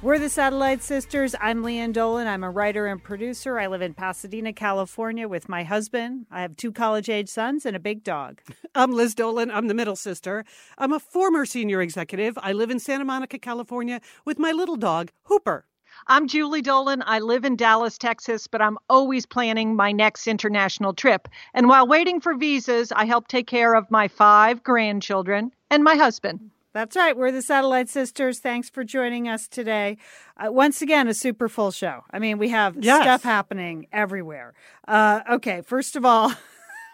[0.00, 1.34] We're the Satellite Sisters.
[1.40, 2.28] I'm Lian Dolan.
[2.28, 3.58] I'm a writer and producer.
[3.58, 6.26] I live in Pasadena, California with my husband.
[6.30, 8.40] I have two college age sons and a big dog.
[8.76, 9.50] I'm Liz Dolan.
[9.50, 10.44] I'm the middle sister.
[10.78, 12.38] I'm a former senior executive.
[12.40, 15.66] I live in Santa Monica, California with my little dog, Hooper.
[16.06, 17.02] I'm Julie Dolan.
[17.04, 21.26] I live in Dallas, Texas, but I'm always planning my next international trip.
[21.54, 25.96] And while waiting for visas, I help take care of my five grandchildren and my
[25.96, 26.52] husband.
[26.74, 27.16] That's right.
[27.16, 28.38] We're the Satellite Sisters.
[28.40, 29.96] Thanks for joining us today.
[30.36, 32.04] Uh, once again, a super full show.
[32.10, 33.02] I mean, we have Yes.
[33.02, 34.54] stuff happening everywhere.
[34.86, 36.32] Uh, okay, first of all,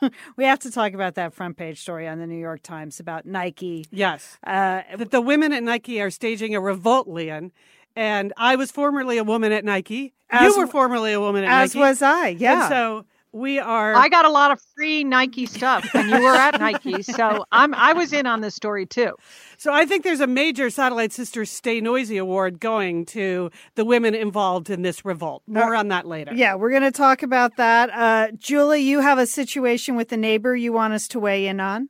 [0.36, 3.26] we have to talk about that front page story on the New York Times about
[3.26, 3.86] Nike.
[3.90, 4.38] Yes.
[4.46, 7.50] Uh, That the women at Nike are staging a revolt, Lian.
[7.96, 10.14] And I was formerly a woman at Nike.
[10.30, 11.80] As you were formerly a woman at as Nike.
[11.80, 12.28] was I.
[12.28, 12.62] Yeah.
[12.62, 13.94] And so we are.
[13.94, 17.74] I got a lot of free Nike stuff, and you were at Nike, so I'm
[17.74, 19.16] I was in on this story too.
[19.58, 24.14] So I think there's a major Satellite Sisters Stay Noisy award going to the women
[24.14, 25.42] involved in this revolt.
[25.48, 26.32] More on that later.
[26.34, 27.90] yeah, we're going to talk about that.
[27.90, 31.58] Uh, Julie, you have a situation with a neighbor you want us to weigh in
[31.58, 31.88] on.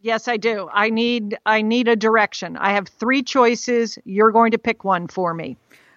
[0.00, 0.68] Yes, I do.
[0.72, 2.56] I need I need a direction.
[2.56, 3.96] I have three choices.
[4.04, 5.56] You're going to pick one for me.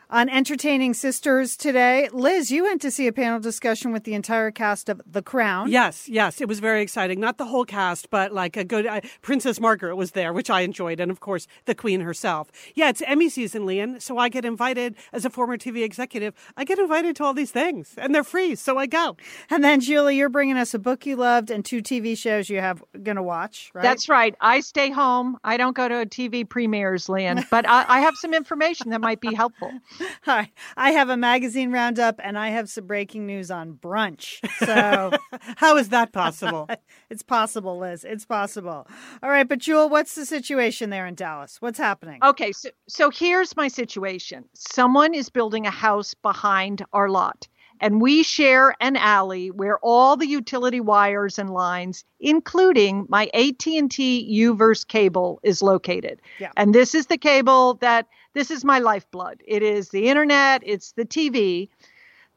[0.09, 4.52] On Entertaining Sisters today, Liz, you went to see a panel discussion with the entire
[4.52, 5.70] cast of The Crown.
[5.70, 7.20] Yes, yes, it was very exciting.
[7.20, 10.61] Not the whole cast, but like a good uh, Princess Margaret was there, which I
[10.61, 12.49] enjoyed, and of course the Queen herself.
[12.73, 13.99] Yeah, it's Emmy season, Lian.
[13.99, 16.33] so I get invited as a former TV executive.
[16.55, 19.17] I get invited to all these things, and they're free, so I go.
[19.49, 22.61] And then, Julie, you're bringing us a book you loved and two TV shows you
[22.61, 23.82] have going to watch, right?
[23.82, 24.33] That's right.
[24.39, 25.37] I stay home.
[25.43, 29.02] I don't go to a TV premieres, Lian, but I, I have some information that
[29.02, 29.70] might be helpful.
[30.23, 30.52] Hi.
[30.75, 34.39] I have a magazine roundup and I have some breaking news on brunch.
[34.65, 35.11] So
[35.58, 36.69] How is that possible?
[37.09, 38.03] it's possible, Liz.
[38.03, 38.87] It's possible.
[39.23, 39.47] All right.
[39.47, 41.58] But, Jewel, what's the situation there in Dallas?
[41.61, 42.19] What's happening?
[42.23, 44.45] Okay, so so here's my situation.
[44.53, 47.47] Someone is building a house behind our lot,
[47.80, 54.42] and we share an alley where all the utility wires and lines, including my AT&T
[54.42, 56.21] Uverse cable, is located.
[56.39, 56.52] Yeah.
[56.58, 59.42] And this is the cable that this is my lifeblood.
[59.45, 61.70] It is the internet, it's the TV.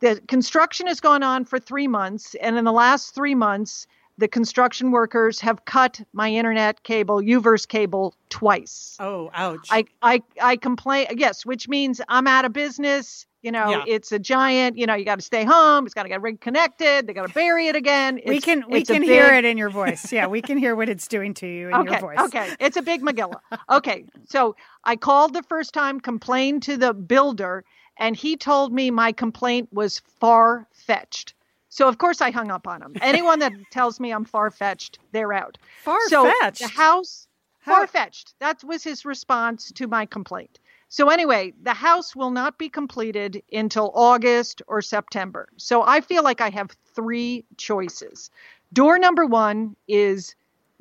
[0.01, 3.87] The construction has gone on for 3 months, and in the last 3 months
[4.19, 8.99] the construction workers have cut my internet cable, Uverse cable, twice.
[9.01, 9.67] oh, ouch.
[9.71, 13.25] I, I I complain yes, which means I'm out of business.
[13.43, 13.85] You know, Yeah.
[13.87, 14.77] it's a giant.
[14.77, 15.87] You know, you got to stay home.
[15.87, 17.07] It's got to get reconnected.
[17.07, 18.21] They got to bury it again.
[18.27, 20.13] we can we it's a can hear it in your voice.
[20.13, 22.19] Yeah, we can hear what it's doing to you in Okay, your voice.
[22.19, 23.41] okay, it's a big Magilla.
[23.71, 27.65] Okay, so I called the first time, complained to the builder,
[27.99, 31.33] and he told me my complaint was far fetched.
[31.71, 32.95] So of course I hung up on him.
[33.01, 35.57] Anyone that tells me I'm far fetched, they're out.
[35.83, 36.59] Far-fetched?
[36.61, 37.27] the house
[37.61, 38.35] far fetched.
[38.41, 40.59] That was his response to my complaint.
[40.91, 45.49] So anyway, the house will not be completed until August or September.
[45.57, 48.29] So I feel like I have three choices.
[48.73, 50.35] Door number one is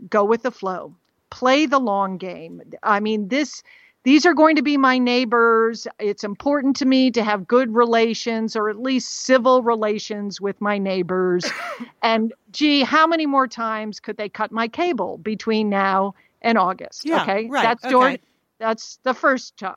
[0.10, 0.96] go with the flow.
[1.30, 2.60] Play the long game.
[2.82, 3.62] I mean, this
[4.02, 5.88] these are going to be my neighbors.
[6.00, 10.80] It's important to me to have good relations or at least civil relations with my
[10.80, 11.46] neighbors.
[12.02, 17.06] and gee, how many more times could they cut my cable between now and August?
[17.06, 17.48] Yeah, okay.
[17.48, 18.22] right, That's door okay.
[18.60, 19.76] That's the first job.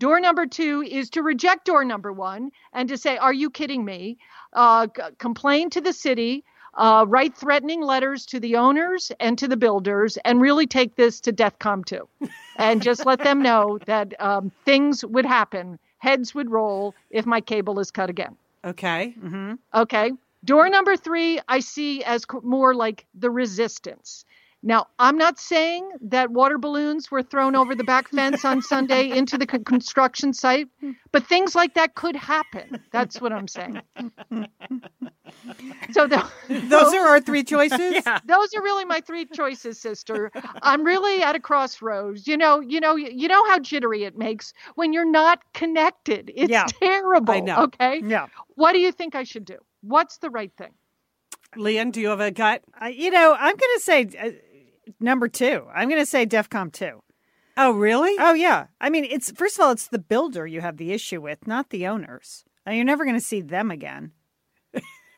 [0.00, 3.84] Door number two is to reject door number one and to say, Are you kidding
[3.84, 4.18] me?
[4.52, 6.44] Uh, c- complain to the city,
[6.74, 11.20] uh, write threatening letters to the owners and to the builders, and really take this
[11.20, 12.08] to DEFCON 2.
[12.56, 17.40] and just let them know that um, things would happen, heads would roll if my
[17.40, 18.36] cable is cut again.
[18.64, 19.14] okay.
[19.74, 20.12] Okay.
[20.44, 24.26] Door number three, I see as more like the resistance.
[24.66, 29.10] Now, I'm not saying that water balloons were thrown over the back fence on Sunday
[29.10, 30.68] into the construction site,
[31.12, 32.80] but things like that could happen.
[32.90, 33.82] That's what I'm saying.
[35.92, 36.26] So the,
[36.68, 38.02] Those are our three choices.
[38.06, 38.20] Yeah.
[38.24, 40.32] those are really my three choices, sister.
[40.62, 42.26] I'm really at a crossroads.
[42.26, 46.32] You know, you know, you know how jittery it makes when you're not connected.
[46.34, 46.64] It's Yeah.
[46.80, 47.34] terrible.
[47.34, 47.64] I know.
[47.64, 48.00] Okay.
[48.02, 48.28] Yeah.
[48.54, 49.58] What do you think I should do?
[49.82, 50.72] What's the right thing?
[51.56, 52.62] Leon, do you have a gut?
[52.82, 54.30] Uh, you know, I'm going to say uh,
[55.00, 55.66] number two.
[55.74, 57.00] I'm going to say DEFCON 2.
[57.56, 58.14] Oh, really?
[58.18, 58.66] Oh, yeah.
[58.80, 61.70] I mean, it's first of all, it's the builder you have the issue with, not
[61.70, 62.44] the owners.
[62.66, 64.12] Uh, you're never going to see them again.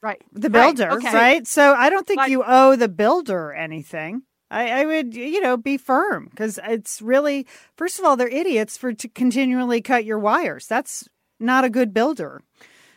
[0.02, 0.22] Right.
[0.32, 1.12] The Right, builder, okay.
[1.12, 1.46] right?
[1.46, 4.22] So I don't think But- you owe the builder anything.
[4.50, 7.46] I, I would, you know, be firm because it's really,
[7.76, 10.68] first of all, they're idiots for to continually cut your wires.
[10.68, 11.08] That's
[11.40, 12.42] not a good builder.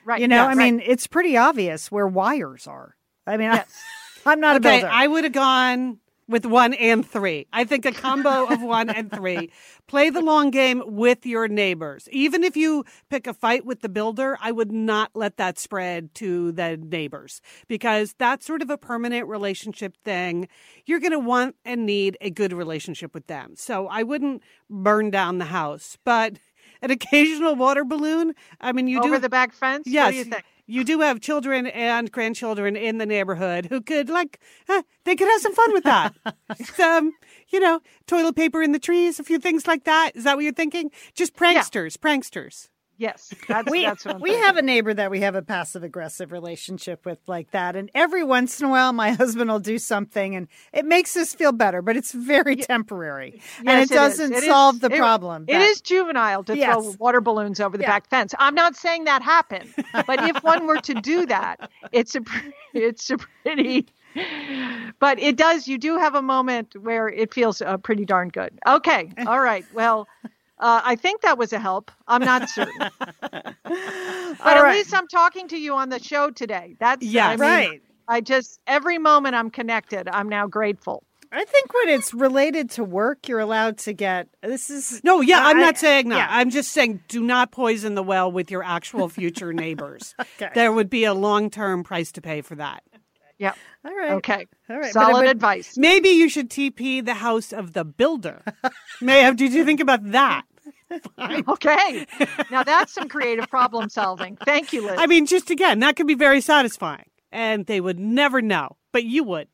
[0.06, 0.22] Right.
[0.22, 0.58] You know, I right.
[0.58, 2.96] mean, it's pretty obvious where wires are.
[3.26, 3.82] I mean, Yes.
[4.28, 4.94] I, am not a okay, builder.
[4.94, 5.98] I would have gone
[6.30, 7.48] with one and three.
[7.52, 9.52] I think a combo of one and three.
[9.88, 12.08] Play the long game with your neighbors.
[12.12, 16.14] Even if you pick a fight with the builder, I would not let that spread
[16.16, 20.48] to the neighbors because that's sort of a permanent relationship thing.
[20.86, 23.56] You're going to want and need a good relationship with them.
[23.58, 26.38] So I wouldn't burn down the house, but
[26.82, 28.34] an occasional water balloon.
[28.62, 29.88] I mean, you over do over the back fence.
[29.88, 30.28] Yes.
[30.70, 34.40] You do have children and grandchildren in the neighborhood who could, like,
[34.70, 36.14] eh, they could have some fun with that.
[36.76, 37.14] some,
[37.48, 40.12] you know, toilet paper in the trees, a few things like that.
[40.14, 40.92] Is that what you're thinking?
[41.16, 42.70] Just pranksters, pranksters.
[43.00, 43.34] Yes.
[43.48, 44.46] That's we that's what we thinking.
[44.46, 48.24] have a neighbor that we have a passive aggressive relationship with like that and every
[48.24, 51.82] once in a while my husband will do something and it makes us feel better
[51.82, 53.90] but it's very temporary and it, it is.
[53.90, 57.60] doesn't It is- solve the it- problem It that- is juvenile to throw water balloons
[57.62, 57.90] over the Yeah.
[57.90, 58.36] back fence.
[58.38, 59.74] I'm not saying that happened,
[60.06, 62.22] but if one were to do that, it's a
[62.74, 63.88] it's a pretty.
[65.00, 65.68] But it does.
[65.68, 68.58] You do have a moment where it feels uh, pretty darn good.
[68.68, 69.12] Okay.
[69.26, 69.66] All right.
[69.74, 70.08] Well.
[70.60, 71.90] Uh, I think that was a help.
[72.08, 74.78] I'm not certain, but All at right.
[74.78, 76.76] least I'm talking to you on the show today.
[76.80, 77.26] That's Yes.
[77.28, 80.08] I mean, right I just every moment I'm connected.
[80.10, 81.04] I'm now grateful.
[81.32, 85.46] I think when it's related to work you're allowed to get this is No, yeah,
[85.46, 86.18] I'm I- not saying that.
[86.18, 86.28] yeah.
[86.30, 90.16] I'm just saying do not poison the well with your actual future neighbors.
[90.42, 90.50] Okay.
[90.56, 92.82] There would be a long term price to pay for that.
[93.38, 93.54] Yeah.
[93.86, 94.48] all right Okay.
[94.70, 95.78] all right but- Solid but- advice.
[95.78, 98.42] Maybe you should TP the house of the builder.
[99.02, 100.44] May have, did you think about that?
[101.20, 102.06] Okay.
[102.52, 104.36] Now that's some creative problem solving.
[104.38, 104.96] Thank you, Liz.
[104.98, 107.06] I mean, just again, that could be very satisfying.
[107.32, 109.48] And they would never know, but you would.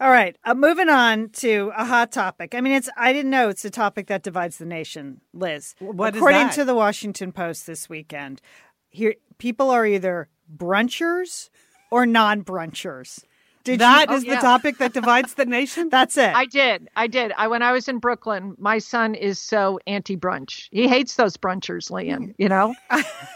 [0.00, 2.54] All right, uh, moving on to a hot topic.
[2.54, 5.74] I mean, it's I didn't know it's a topic that divides the nation, Liz.
[5.80, 6.52] What is According that?
[6.54, 8.40] to the Washington Post this weekend,
[8.88, 11.50] here people are either brunchers
[11.90, 13.24] or non-brunchers.
[13.72, 14.16] Did That you?
[14.16, 14.34] is Oh, yeah.
[14.36, 15.88] the topic that divides the nation.
[15.90, 16.34] That's it.
[16.34, 16.88] I did.
[16.96, 17.32] I did.
[17.36, 20.68] I when I was in Brooklyn, my son is so anti brunch.
[20.70, 22.74] He hates those brunchers, Lian, you know?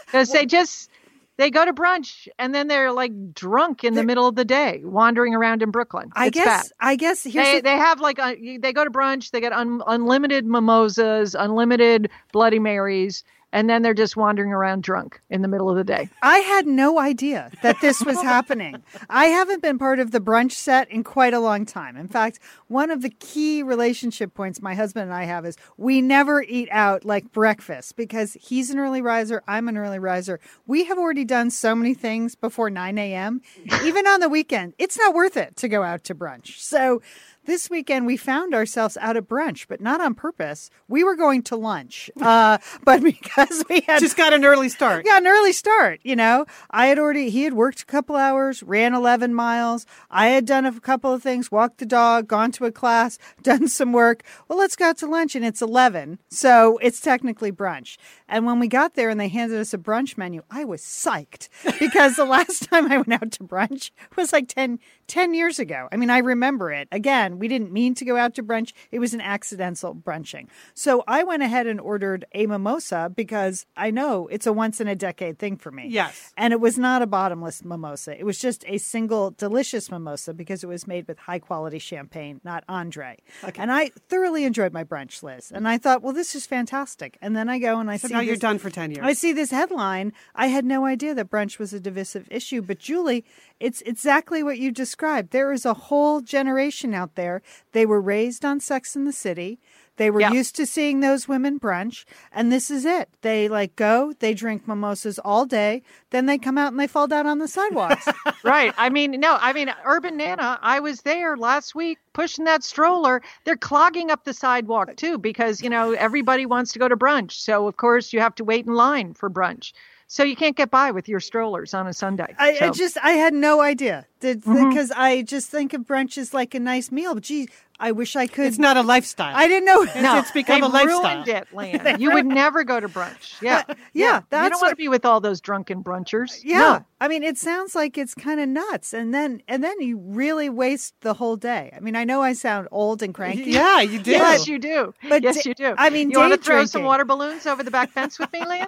[0.05, 0.89] Because they just
[1.37, 4.81] they go to brunch and then they're like drunk in the middle of the day,
[4.83, 6.11] wandering around in Brooklyn.
[6.15, 6.45] I guess.
[6.45, 6.65] bad.
[6.79, 9.31] I guess here's They, the- they have like uh, they go to brunch.
[9.31, 13.23] They get un, unlimited mimosas, unlimited Bloody Marys,
[13.53, 16.09] and then they're just wandering around drunk in the middle of the day.
[16.23, 18.83] I had no idea that this was happening.
[19.09, 21.95] I haven't been part of the brunch set in quite a long time.
[21.95, 26.01] In fact, one of the key relationship points my husband and I have is we
[26.01, 30.39] never eat out like breakfast because he's an early riser, I'm an early riser.
[30.65, 33.41] We have already done so many things before 9 a.m.
[33.83, 36.57] Even on the weekend, it's not worth it to go out to brunch.
[36.57, 37.03] So
[37.45, 40.69] this weekend we found ourselves out at brunch, but not on purpose.
[40.87, 45.05] We were going to lunch, uh, but because we had Just got an early start.
[45.05, 45.99] yeah, an early start.
[46.03, 49.85] You know, I had already, he had worked a couple hours, ran 11 miles.
[50.09, 53.67] I had done a couple of things, walked the dog, gone to a class, done
[53.67, 54.23] some work.
[54.47, 55.35] Well, let's go out to lunch.
[55.35, 56.19] And it's 11.
[56.29, 57.97] So it's technically brunch.
[58.33, 61.49] And when we got there and they handed us a brunch menu, I was psyched
[61.77, 65.87] because the last time I went out to brunch was like 10, 10 years ago.
[65.91, 66.87] I mean, I remember it.
[66.91, 68.73] Again, we didn't mean to go out to brunch.
[68.91, 70.47] It was an accidental brunching.
[70.73, 74.87] So I went ahead and ordered a mimosa because I know it's a once in
[74.87, 75.89] a decade thing for me.
[75.89, 76.33] Yes.
[76.35, 78.19] And it was not a bottomless mimosa.
[78.19, 82.41] It was just a single delicious mimosa because it was made with high quality champagne,
[82.43, 83.19] not Andre.
[83.43, 83.61] Okay.
[83.61, 85.51] And I thoroughly enjoyed my brunch, Liz.
[85.51, 87.19] And I thought, well, this is fantastic.
[87.21, 89.05] And then I go and I So see now you're done for 10 years.
[89.05, 90.13] I see this headline.
[90.35, 93.25] I had no idea that brunch was a divisive issue, but Julie,
[93.59, 95.31] it's exactly what you described.
[95.31, 97.41] There is a whole generation out there.
[97.71, 99.59] They were raised on Sex and the City.
[99.97, 100.31] They were Yeah.
[100.31, 103.09] used to seeing those women brunch, and this is it.
[103.21, 107.07] They like go, they drink mimosas all day, then they come out and they fall
[107.07, 108.07] down on the sidewalks.
[108.43, 108.73] right.
[108.77, 113.21] I mean, no, I mean, Urban Nana, I was there last week pushing that stroller.
[113.45, 117.33] They're clogging up the sidewalk too because, you know, everybody wants to go to brunch.
[117.33, 119.73] So, of course, you have to wait in line for brunch.
[120.13, 122.35] So you can't get by with your strollers on a Sunday.
[122.37, 124.69] I, I just I had no idea Did, Mhm.
[124.69, 127.15] because I just think of brunch as like a nice meal.
[127.15, 128.45] But gee, I wish I could.
[128.45, 129.35] It's not a lifestyle.
[129.35, 129.81] I didn't know.
[129.99, 131.01] no, it's become they a lifestyle.
[131.01, 131.99] ruined it, Lian.
[131.99, 133.37] You would never go to brunch.
[133.41, 136.41] Yeah, yeah, You that's don't want to be with all those drunken brunchers.
[136.43, 136.59] Yeah.
[136.59, 136.85] No.
[137.01, 138.93] I mean, it sounds like it's kind of nuts.
[138.93, 141.73] And then and then you really waste the whole day.
[141.75, 143.49] I mean, I know I sound old and cranky.
[143.49, 144.11] yeah, you do.
[144.11, 144.93] Yes, you do.
[145.09, 145.73] But yes, you do.
[145.75, 148.31] I mean, you want to day throw some water balloons over the back fence with
[148.31, 148.67] me, Lian?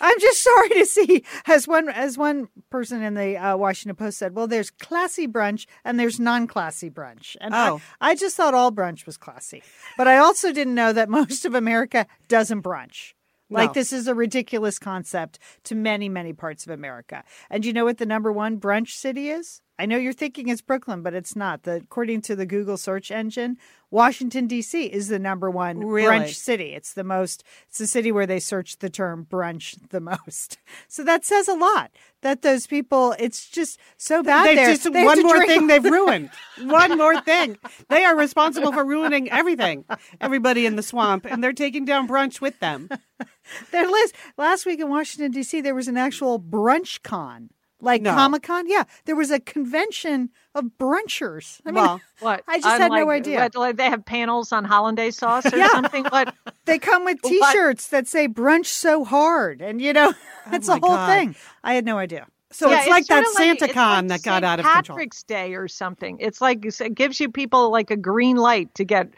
[0.00, 4.18] I'm just sorry to see as one as one person in the uh, Washington Post
[4.18, 7.36] said, well, there's classy brunch and there's non-classy brunch.
[7.40, 7.80] And Oh.
[8.00, 9.62] I, I just thought all brunch was classy.
[9.96, 13.12] But I also didn't know that most of America doesn't brunch.
[13.50, 13.72] Like No.
[13.74, 17.24] this is a ridiculous concept to many, many parts of America.
[17.50, 19.62] And you know what the number one brunch city is?
[19.78, 21.62] I know you're thinking it's Brooklyn, but it's not.
[21.62, 23.58] The, according to the Google search engine,
[23.90, 24.86] Washington D.C.
[24.86, 26.08] is the number one Really?
[26.08, 26.74] brunch city.
[26.74, 27.44] It's the most.
[27.68, 30.58] It's the city where they search the term brunch the most.
[30.88, 31.90] So that says a lot.
[32.22, 34.72] That those people, it's just so bad They've there.
[34.74, 36.30] just They one more drink thing they've ruined.
[36.62, 37.56] One more thing.
[37.88, 39.84] They are responsible for ruining everything.
[40.20, 42.88] Everybody in the swamp, and they're taking down brunch with them.
[43.70, 45.60] Their list last week in Washington D.C.
[45.60, 48.12] There was an actual brunch con, like No.
[48.14, 48.68] Comic Con.
[48.68, 51.60] Yeah, there was a convention of brunchers.
[51.64, 52.42] I mean, Well, What?
[52.48, 53.38] I just had no idea.
[53.40, 55.68] What, like they have panels on hollandaise sauce or Yeah.
[55.68, 56.04] something.
[56.06, 56.34] What?
[56.64, 60.12] they come with T-shirts that say "brunch so hard," and you know
[60.46, 61.06] oh that's my the whole God.
[61.06, 61.36] thing.
[61.62, 62.26] I had no idea.
[62.50, 64.44] So Yeah, it's like that sorta Santa Con like that got St.
[64.44, 64.96] out of control.
[64.96, 66.16] Patrick's Day or something.
[66.18, 69.08] It's like it gives you people like a green light to get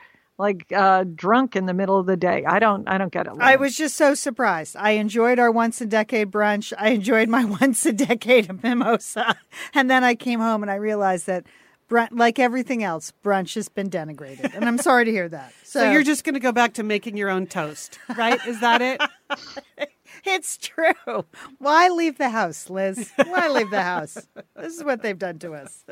[0.41, 2.45] like uh, drunk in the middle of the day.
[2.45, 2.89] I don't.
[2.89, 3.35] I don't get it.
[3.39, 4.75] I was just so surprised.
[4.77, 6.73] I enjoyed our once a decade brunch.
[6.79, 9.37] I enjoyed my once a decade mimosa,
[9.75, 11.47] and then I came home and I realized that.
[11.89, 15.53] Brunch, like everything else, brunch has been denigrated, and I'm sorry to hear that.
[15.65, 18.39] So, So you're just going to go back to making your own toast, right?
[18.47, 19.01] Is that it?
[20.25, 21.25] It's true.
[21.59, 23.11] Why leave the house, Liz?
[23.17, 24.15] Why leave the house?
[24.55, 25.83] This is what they've done to us.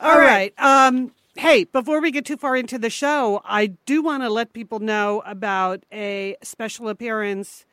[0.00, 0.52] All right.
[0.58, 4.52] Um, hey, before we get too far into the show, I do want to let
[4.52, 7.64] people know about a special appearance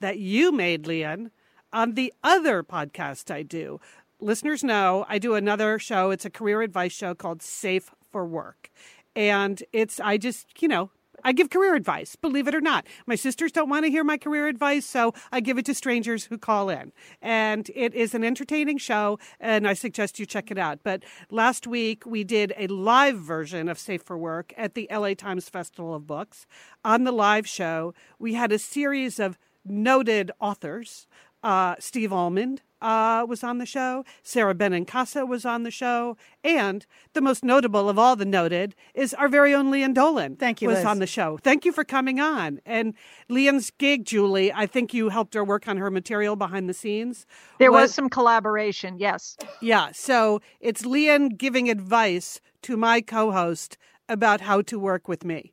[0.00, 1.30] that you made, Lian,
[1.72, 3.80] on the other podcast I do.
[4.18, 6.10] Listeners know I do another show.
[6.10, 8.70] It's a career advice show called Safe for Work.
[9.14, 10.90] And it's, I just, you know,
[11.24, 12.86] I give career advice, believe it or not.
[13.06, 16.24] My sisters don't want to hear my career advice, so I give it to strangers
[16.24, 16.92] who call in.
[17.20, 20.80] And it is an entertaining show, and I suggest you check it out.
[20.82, 25.14] But last week, we did a live version of Safe for Work at the LA
[25.14, 26.46] Times Festival of Books.
[26.84, 31.06] On the live show, we had a series of noted authors.
[31.42, 34.04] Uh, Steve Almond uh, was on the show.
[34.22, 36.16] Sara Benincasa was on the show.
[36.44, 40.36] And the most notable of all the noted is our very own Lian Dolan.
[40.36, 40.86] Thank you, Was Liz.
[40.86, 41.38] on the show.
[41.42, 42.60] Thank you for coming on.
[42.66, 42.94] And
[43.28, 47.26] Lian's gig, Julie, I think you helped her work on her material behind the scenes.
[47.58, 48.98] there was some collaboration.
[48.98, 49.36] Yes.
[49.60, 49.90] Yeah.
[49.92, 53.78] So it's Lian giving advice to my co host
[54.08, 55.52] about how to work with me.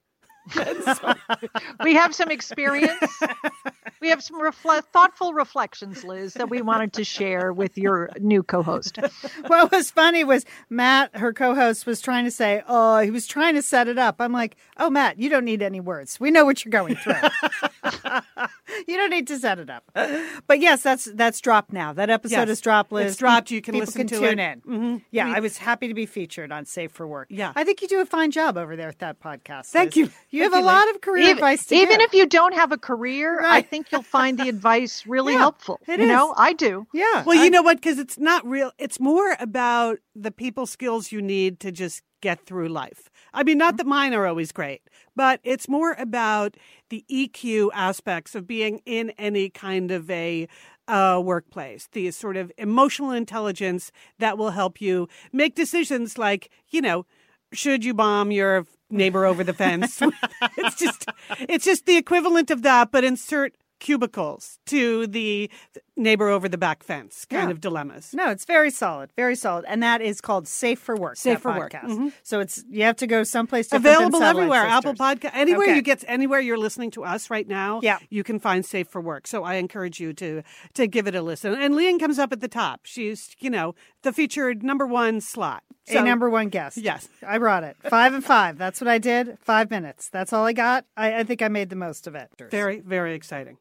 [1.83, 3.21] we have some experience.
[4.01, 4.39] we have some
[4.91, 9.00] thoughtful reflections, Liz, that we wanted to share with your new co-host.
[9.47, 13.55] What was funny was Matt, her co-host, was trying to say, "Oh, he was trying
[13.55, 16.19] to set it up." I'm like, "Oh, Matt, you don't need any words.
[16.19, 17.13] We know what you're going through.
[18.88, 19.83] you don't need to set it up."
[20.47, 21.93] But yes, that's that's dropped now.
[21.93, 22.91] That episode Yes, is dropped.
[22.91, 23.12] Liz.
[23.12, 23.51] it's dropped.
[23.51, 24.62] You can People listen can to tune it.
[24.65, 24.71] in.
[24.79, 25.01] Mhm.
[25.12, 27.27] Yeah, We- I was happy to be featured on Safe for Work.
[27.29, 27.53] Yeah.
[27.55, 29.67] I think you do a fine job over there at that podcast.
[29.67, 29.97] Thank Liz.
[29.97, 30.03] you.
[30.29, 32.01] You Thank have a lot of career even, advice to even give.
[32.07, 35.79] if you don't have a career, I think you'll find the advice really Yeah, helpful.
[35.88, 36.09] it you is.
[36.12, 36.88] know, I do.
[36.93, 37.23] yeah.
[37.25, 37.77] Well, I- you know what?
[37.77, 38.71] Because it's not real.
[38.77, 43.09] It's more about the people skills you need to just get through life.
[43.33, 44.81] I mean, not that mine are always great,
[45.15, 46.55] but it's more about
[46.89, 50.47] the EQ aspects of being in any kind of a
[50.87, 56.81] uh, workplace, the sort of emotional intelligence that will help you make decisions like, you
[56.81, 57.05] know,
[57.53, 60.01] should you bomb your neighbor over the fence?
[60.57, 61.05] it's just,
[61.39, 65.49] it's just the equivalent of that, but insert cubicles to the
[65.95, 67.51] neighbor over the back fence kind Yeah.
[67.51, 68.13] of dilemmas.
[68.13, 71.17] No, it's very solid, very solid, and that is called Safe for Work.
[71.17, 71.71] Safe for Work.
[71.73, 71.85] podcast.
[71.85, 72.13] Mhm.
[72.23, 74.65] So it's you have to go someplace than Available everywhere.
[74.65, 75.75] Apple Podcast, anywhere Okay.
[75.75, 77.79] you get, anywhere you're listening to us right now.
[77.83, 78.00] Yeah.
[78.09, 79.27] you can find Safe for Work.
[79.27, 80.41] So I encourage you to
[80.73, 81.53] to give it a listen.
[81.53, 82.81] And Lian comes up at the top.
[82.85, 85.63] She's you know the featured number one slot.
[85.89, 86.77] a number one guest.
[86.77, 87.09] Yes.
[87.27, 87.75] I brought it.
[87.89, 88.57] Five and five.
[88.57, 89.38] That's what I did.
[89.41, 90.07] Five minutes.
[90.09, 90.85] That's all I got.
[90.95, 92.29] I, I think I made the most of it.
[92.50, 93.57] Very, very exciting.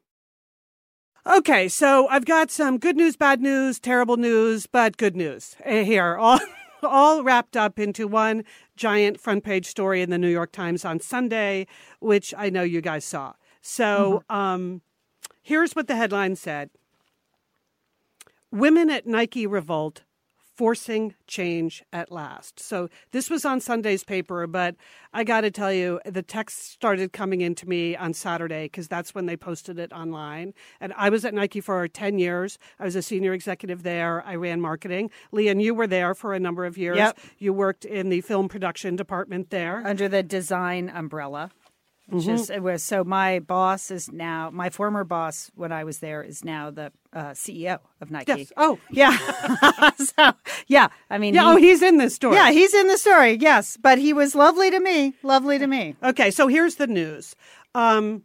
[1.25, 5.83] Okay, so I've got some good news, bad news, terrible news, but good news eh,
[5.83, 6.17] here.
[6.17, 6.37] All,
[6.83, 8.43] all wrapped up into one
[8.75, 11.65] giant front page story in the New York Times on Sunday,
[12.01, 13.33] which I know you guys saw.
[13.61, 14.81] So um,
[15.41, 16.71] here's what the headline said
[18.51, 20.03] Women at Nike revolt
[20.55, 22.59] forcing change at last.
[22.59, 24.75] So this was on Sunday's paper, but
[25.13, 29.15] I got to tell you, the text started coming into me on Saturday because that's
[29.15, 30.53] when they posted it online.
[30.79, 32.57] And I was at Nike for 10 years.
[32.79, 34.23] I was a senior executive there.
[34.25, 35.09] I ran marketing.
[35.31, 36.97] Lian, you were there for a number of years.
[36.97, 37.19] Yep.
[37.37, 39.81] You worked in the film production department there.
[39.85, 41.51] Under the design umbrella.
[42.11, 42.29] Mm-hmm.
[42.31, 46.21] is, it was so my boss is now my former boss when I was there
[46.21, 48.33] is now the uh, CEO of Nike.
[48.37, 48.51] Yes.
[48.57, 49.17] Oh, Yeah.
[49.95, 50.33] so
[50.67, 51.43] yeah, I mean, yeah.
[51.43, 52.35] he- Oh, he's in this story.
[52.35, 53.37] yeah, he's in the story.
[53.39, 55.13] Yes, but he was lovely to me.
[55.23, 55.95] Lovely to me.
[56.03, 57.35] Okay, so here's the news.
[57.73, 58.23] Um,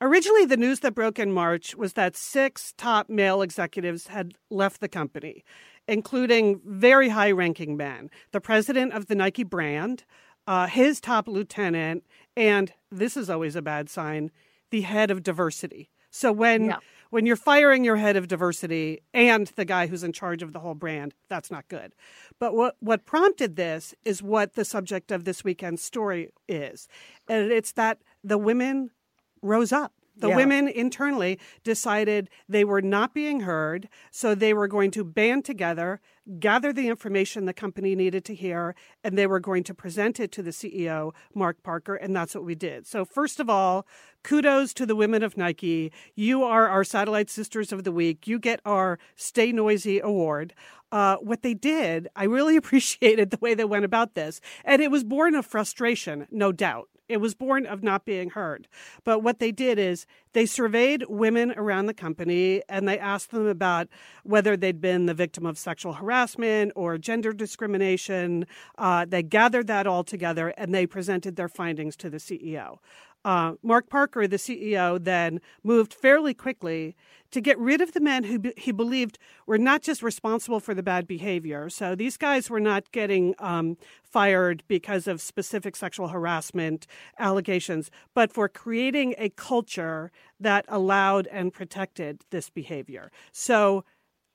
[0.00, 4.80] originally, the news that broke in March was that six top male executives had left
[4.80, 5.42] the company,
[5.88, 10.04] including very high ranking men the president of the Nike brand,
[10.46, 12.04] uh, his top lieutenant,
[12.36, 14.30] and this is always a bad sign
[14.70, 15.90] the head of diversity.
[16.10, 16.78] So when Yeah.
[17.10, 20.58] when you're firing your head of diversity and the guy who's in charge of the
[20.58, 21.94] whole brand, that's not good.
[22.40, 26.88] But what, what prompted this is what the subject of this weekend's story is.
[27.28, 28.90] And it's that the women
[29.40, 29.92] rose up.
[30.16, 30.36] The Yeah.
[30.36, 36.00] women internally decided they were not being heard, so they were going to band together,
[36.38, 40.32] gather the information the company needed to hear, and they were going to present it
[40.32, 42.86] to the CEO, Mark Parker, and that's what we did.
[42.86, 43.86] So, first of all,
[44.22, 45.92] kudos to the women of Nike.
[46.14, 48.26] You are our Satellite Sisters of the Week.
[48.26, 50.54] You get our Stay Noisy award.
[50.90, 54.90] Uh, what they did, I really appreciated the way they went about this, and it
[54.90, 56.88] was born of frustration, no doubt.
[57.08, 58.68] It was born of not being heard.
[59.04, 63.46] But what they did is they surveyed women around the company and they asked them
[63.46, 63.88] about
[64.24, 68.46] whether they'd been the victim of sexual harassment or gender discrimination.
[68.76, 72.78] Uh, they gathered that all together and they presented their findings to the CEO.
[73.26, 76.94] Uh, Mark Parker, the CEO, then moved fairly quickly
[77.32, 79.18] to get rid of the men who be- he believed
[79.48, 81.68] were not just responsible for the bad behavior.
[81.68, 86.86] So these guys were not getting um, fired because of specific sexual harassment
[87.18, 93.10] allegations, but for creating a culture that allowed and protected this behavior.
[93.32, 93.84] So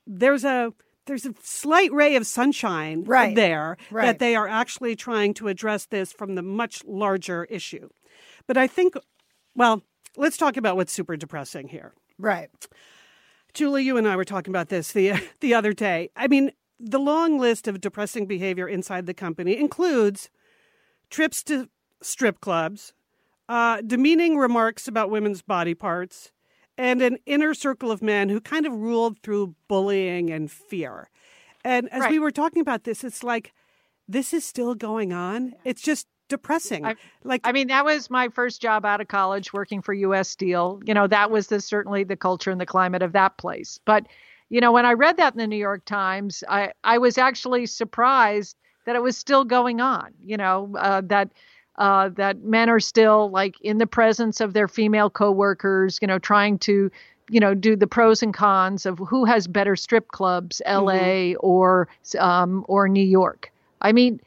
[0.06, 0.72] there's a
[1.06, 3.34] there's a slight ray of sunshine Right.
[3.34, 4.04] there Right.
[4.06, 7.88] that they are actually trying to address this from the much larger issue.
[8.46, 8.94] But I think,
[9.54, 9.82] well,
[10.16, 11.92] let's talk about what's super depressing here.
[12.18, 12.50] Right.
[13.54, 16.10] Julie, you and I were talking about this the the other day.
[16.16, 20.30] I mean, the long list of depressing behavior inside the company includes
[21.10, 21.68] trips to
[22.00, 22.92] strip clubs,
[23.48, 26.32] uh, demeaning remarks about women's body parts,
[26.78, 31.10] and an inner circle of men who kind of ruled through bullying and fear.
[31.64, 32.10] And as Right.
[32.10, 33.52] we were talking about this, it's like
[34.08, 35.54] this is still going on.
[35.64, 36.84] It's just depressing.
[36.86, 40.28] I- like I mean, that was my first job out of college working for US
[40.30, 40.80] Steel.
[40.84, 43.78] You know, that was the certainly the culture and the climate of that place.
[43.84, 44.06] But,
[44.48, 47.66] you know, when I read that in the New York Times, I, I was actually
[47.66, 51.28] surprised that it was still going on, you know, uh, that
[51.76, 56.18] uh, that men are still like in the presence of their female coworkers, you know,
[56.18, 56.90] trying to,
[57.30, 61.88] you know, do the pros and cons of who has better strip clubs, LA or
[62.18, 63.52] um, or New York.
[63.80, 64.20] I mean,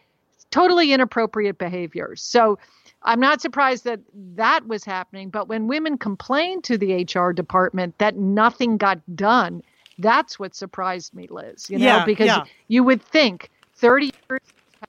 [0.55, 2.15] totally inappropriate behavior.
[2.15, 2.57] So
[3.03, 3.99] I'm not surprised that
[4.35, 5.29] that was happening.
[5.29, 9.61] But when women complained to the HR department that nothing got done,
[9.99, 11.69] that's what surprised me, Liz.
[11.69, 12.45] You know, Yeah, because yeah.
[12.69, 14.39] you would think 30 years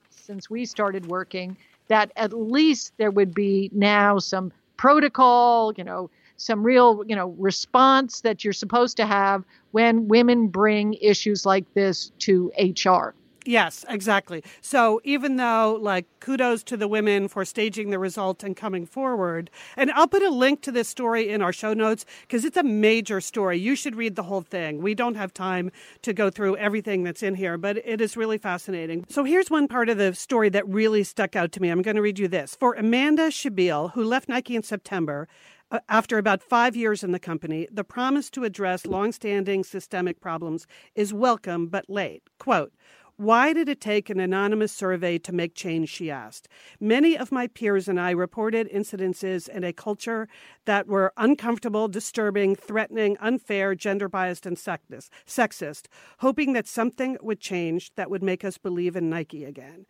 [0.09, 1.57] since we started working
[1.89, 7.35] that at least there would be now some protocol, you know, some real, you know,
[7.37, 13.13] response that you're supposed to have when women bring issues like this to HR.
[13.47, 14.43] Yes, exactly.
[14.59, 19.49] So even though, like, kudos to the women for staging the result and coming forward,
[19.77, 22.63] and I'll put a link to this story in our show notes because it's a
[22.63, 23.57] major story.
[23.57, 24.81] You should read the whole thing.
[24.81, 28.37] We don't have time to go through everything that's in here, but it is really
[28.37, 29.05] fascinating.
[29.07, 31.69] So here's one part of the story that really stuck out to me.
[31.69, 32.53] I'm going to read you this.
[32.53, 35.29] For Amanda Shebiel, who left Nike in September,
[35.71, 40.67] uh, after about five years in the company, the promise to address longstanding systemic problems
[40.95, 42.23] is welcome but late.
[42.39, 42.73] Quote,
[43.17, 45.89] why did it take an anonymous survey to make change?
[45.89, 46.47] She asked.
[46.79, 50.27] Many of my peers and I reported incidences in a culture
[50.65, 55.85] that were uncomfortable, disturbing, threatening, unfair, gender biased, and sexist,
[56.19, 59.87] hoping that something would change that would make us believe in Nike again.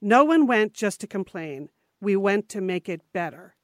[0.00, 1.68] No one went just to complain,
[2.00, 3.56] we went to make it better.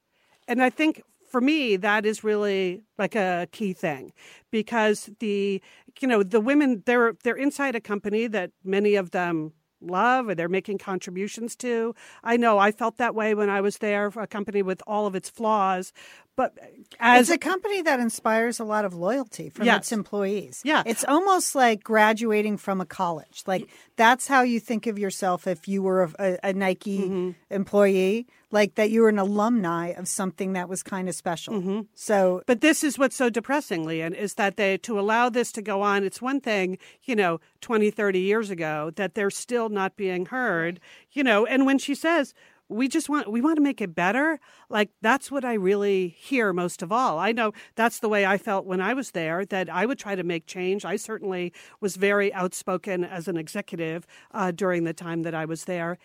[0.47, 4.13] And I think for me, that is really like a key thing
[4.51, 5.63] because the,
[6.01, 10.35] you know, the women, they're, they're inside a company that many of them love or
[10.35, 11.95] they're making contributions to.
[12.25, 15.15] I know I felt that way when I was there a company with all of
[15.15, 15.93] its flaws,
[16.37, 16.53] but
[17.01, 19.79] as it's a company that inspires a lot of loyalty from Yes.
[19.79, 20.61] its employees.
[20.65, 20.83] Yeah.
[20.87, 23.43] It's almost like graduating from a college.
[23.47, 27.31] Like that's how you think of yourself if you were a, a, a Nike Mm-hmm.
[27.51, 31.55] employee, like that you were an alumni of something that was kind of special.
[31.55, 31.81] Mm-hmm.
[31.95, 35.63] So But this is what's so depressing, Lian, is that they to allow this to
[35.63, 39.97] go on, it's one thing, you know, 20, 30 years ago, that they're still not
[39.97, 40.79] being heard,
[41.13, 42.35] you know, and when she says,
[42.69, 46.53] we just want we want to make it better like that's what i really hear
[46.53, 47.19] most of all.
[47.19, 50.15] I know that's the way i felt when i was there that i would try
[50.15, 50.85] to make change.
[50.85, 55.65] I certainly was very outspoken as an executive uh, during the time that i was
[55.65, 55.99] there.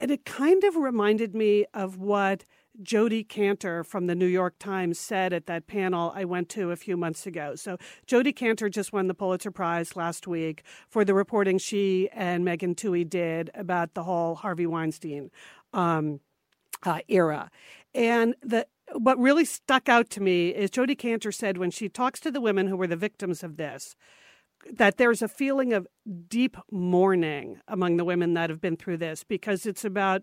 [0.00, 2.44] And it kind of reminded me of what
[2.80, 6.76] Jodi Kantor from the New York Times said at that panel I went to a
[6.76, 7.54] few months ago.
[7.54, 12.44] So, Jodi Kantor just won the Pulitzer Prize last week for the reporting she and
[12.44, 15.30] Megan Twohey did about the whole Harvey Weinstein
[15.72, 16.20] um,
[16.82, 17.50] uh, era.
[17.94, 22.20] And the what really stuck out to me is Jodi Kantor said when she talks
[22.20, 23.96] to the women who were the victims of this,
[24.70, 25.86] that there's a feeling of
[26.28, 30.22] deep mourning among the women that have been through this because it's about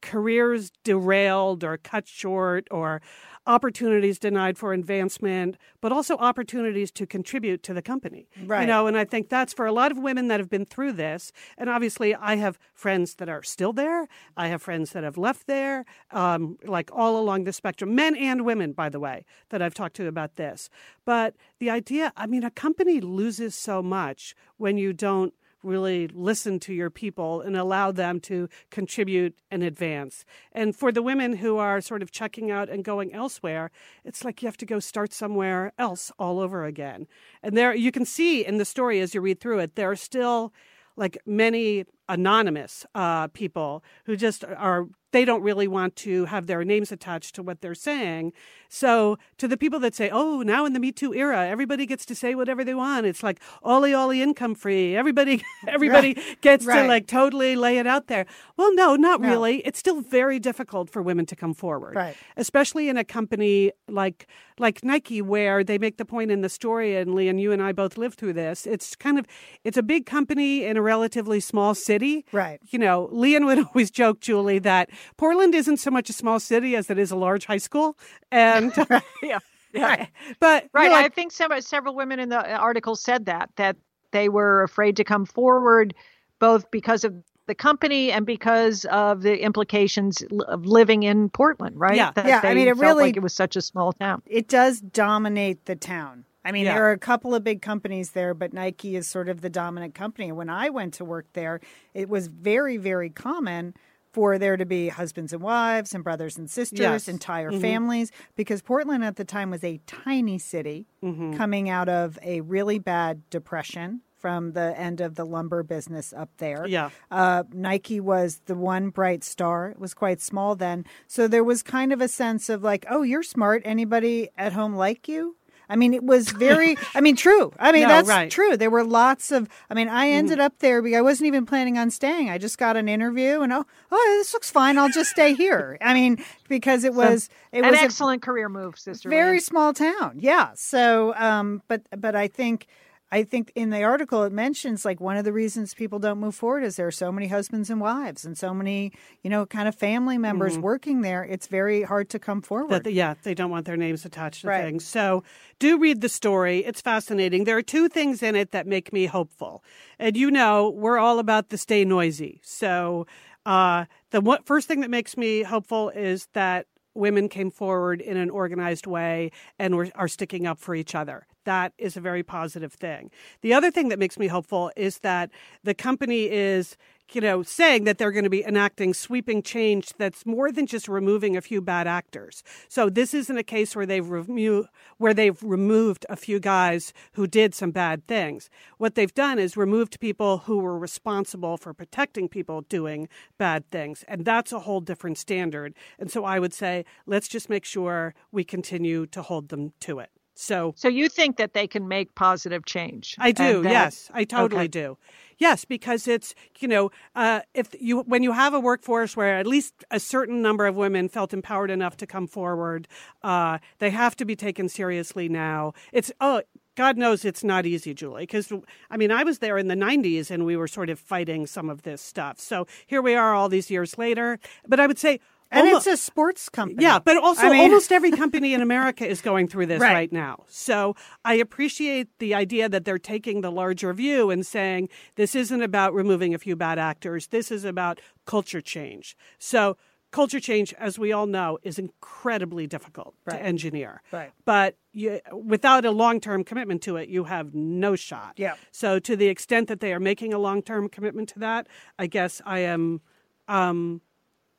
[0.00, 3.00] careers derailed or cut short or
[3.46, 8.28] opportunities denied for advancement, but also opportunities to contribute to the company.
[8.44, 8.62] Right.
[8.62, 10.92] You know, and I think that's for a lot of women that have been through
[10.92, 11.32] this.
[11.56, 14.06] And obviously, I have friends that are still there.
[14.36, 18.44] I have friends that have left there, um, like all along the spectrum, men and
[18.44, 20.68] women, by the way, that I've talked to about this.
[21.04, 26.58] But the idea, I mean, a company loses so much when you don't really listen
[26.60, 30.24] to your people and allow them to contribute and advance.
[30.52, 33.70] And for the women who are sort of checking out and going elsewhere,
[34.04, 37.06] it's like you have to go start somewhere else all over again.
[37.42, 39.96] And there you can see in the story as you read through it, there are
[39.96, 40.52] still
[40.96, 46.62] like many anonymous uh, people who just are they don't really want to have their
[46.64, 48.32] names attached to what they're saying.
[48.68, 52.06] So to the people that say, "Oh, now in the Me Too era, everybody gets
[52.06, 54.94] to say whatever they want," it's like ollie ollie income free.
[54.94, 58.24] Everybody everybody gets to like totally lay it out there.
[58.56, 59.28] Well, no, not No.
[59.30, 59.56] really.
[59.66, 62.16] It's still very difficult for women to come forward, Right.
[62.36, 64.28] especially in a company like
[64.60, 66.94] like Nike, where they make the point in the story.
[66.96, 68.64] And Lian you and I both lived through this.
[68.74, 69.26] It's kind of
[69.64, 71.99] it's a big company in a relatively small city,
[72.32, 72.60] Right.
[72.70, 76.74] You know, Lian would always joke, Julie, that Portland isn't so much a small city
[76.76, 77.96] as it is a large high school,
[78.30, 78.72] and
[79.22, 79.38] Yeah.
[79.72, 80.06] yeah,
[80.40, 80.90] but Right.
[80.90, 83.76] I think some, several women in the uh, article said that that
[84.10, 85.94] they were afraid to come forward,
[86.40, 87.14] both because of
[87.46, 91.78] the company and because of the implications of living in Portland.
[91.78, 91.96] Right.
[91.96, 92.12] Yeah.
[92.14, 94.22] That Yeah, I mean, it felt really- like it was such a small town.
[94.26, 96.24] it does dominate the town.
[96.44, 96.74] I mean, Yeah.
[96.74, 99.94] there are a couple of big companies there, but Nike is sort of the dominant
[99.94, 100.32] company.
[100.32, 101.60] When I went to work there,
[101.94, 103.74] it was very, very common
[104.12, 107.08] for there to be husbands and wives and brothers and sisters, Yes.
[107.08, 107.60] entire Mm-hmm.
[107.60, 111.34] families, because Portland at the time was a tiny city Mm-hmm.
[111.36, 116.28] coming out of a really bad depression from the end of the lumber business up
[116.36, 116.66] there.
[116.66, 116.90] Yeah.
[117.10, 119.70] Uh, Nike was the one bright star.
[119.70, 120.84] It was quite small then.
[121.06, 123.62] So there was kind of a sense of like, oh, you're smart.
[123.64, 125.36] Anybody at home like you?
[125.70, 127.52] I mean, it was very, I mean, true.
[127.58, 128.30] I mean, No, that's right.
[128.30, 128.56] true.
[128.56, 131.78] There were lots of, I mean, I ended up there because I wasn't even planning
[131.78, 132.28] on staying.
[132.28, 134.76] I just got an interview and, oh, oh, this looks fine.
[134.76, 135.78] I'll just stay here.
[135.80, 139.08] I mean, because it was, it An was a excellent career move, Sister.
[139.08, 139.40] very Lynn.
[139.40, 142.66] small town yeah so um but but i think
[143.12, 146.34] i think in the article it mentions like one of the reasons people don't move
[146.34, 148.92] forward is there are so many husbands and wives and so many
[149.22, 151.22] you know kind of family members working there.
[151.24, 152.84] It's very hard to come forward.
[152.84, 154.64] that yeah they don't want their names attached to Right.
[154.64, 154.84] things.
[154.86, 155.22] So
[155.58, 156.60] do read the story.
[156.64, 157.44] It's fascinating.
[157.44, 159.62] There are two things in it that make me hopeful.
[159.98, 162.40] And you know we're all about the stay noisy.
[162.42, 163.06] So
[163.46, 168.16] uh, the one, first thing that makes me hopeful is that women came forward in
[168.16, 171.26] an organized way and were, are sticking up for each other.
[171.44, 173.10] That is a very positive thing.
[173.40, 175.30] The other thing that makes me hopeful is that
[175.64, 176.76] the company is
[177.14, 180.88] you know, saying that they're going to be enacting sweeping change that's more than just
[180.88, 182.42] removing a few bad actors.
[182.68, 184.66] So this isn't a case where they've remo-
[184.98, 188.50] where they've removed a few guys who did some bad things.
[188.78, 194.04] What they've done is removed people who were responsible for protecting people doing bad things,
[194.08, 195.74] and that's a whole different standard.
[195.98, 199.98] And so I would say let's just make sure we continue to hold them to
[199.98, 200.10] it.
[200.40, 203.14] So, so you think that they can make positive change?
[203.18, 203.62] I do.
[203.62, 204.68] That, yes, I totally okay.
[204.68, 204.96] do.
[205.36, 209.46] Yes, because it's you know uh, if you when you have a workforce where at
[209.46, 212.88] least a certain number of women felt empowered enough to come forward,
[213.22, 215.74] uh, they have to be taken seriously now.
[215.92, 216.42] It's oh.
[216.76, 218.50] God knows it's not easy, Julie, because
[218.90, 221.68] I mean, I was there in the 90s and we were sort of fighting some
[221.68, 222.38] of this stuff.
[222.38, 224.38] So here we are all these years later.
[224.66, 225.20] But I would say
[225.52, 226.82] And almo- it's a sports company.
[226.82, 229.92] yeah, but also I mean- almost every company in America is going through this Right.
[229.92, 230.12] right.
[230.12, 230.44] now.
[230.48, 235.62] So I appreciate the idea that they're taking the larger view and saying this isn't
[235.62, 237.28] about removing a few bad actors.
[237.28, 239.16] This is about culture change.
[239.38, 239.76] So
[240.12, 243.38] culture change, as we all know, is incredibly difficult Right.
[243.38, 244.02] to engineer.
[244.12, 244.30] Right.
[244.44, 248.34] But you, without a long term commitment to it, you have no shot.
[248.36, 248.54] Yeah.
[248.72, 251.66] So to the extent that they are making a long term commitment to that,
[251.98, 253.00] I guess I am.
[253.48, 254.00] Um,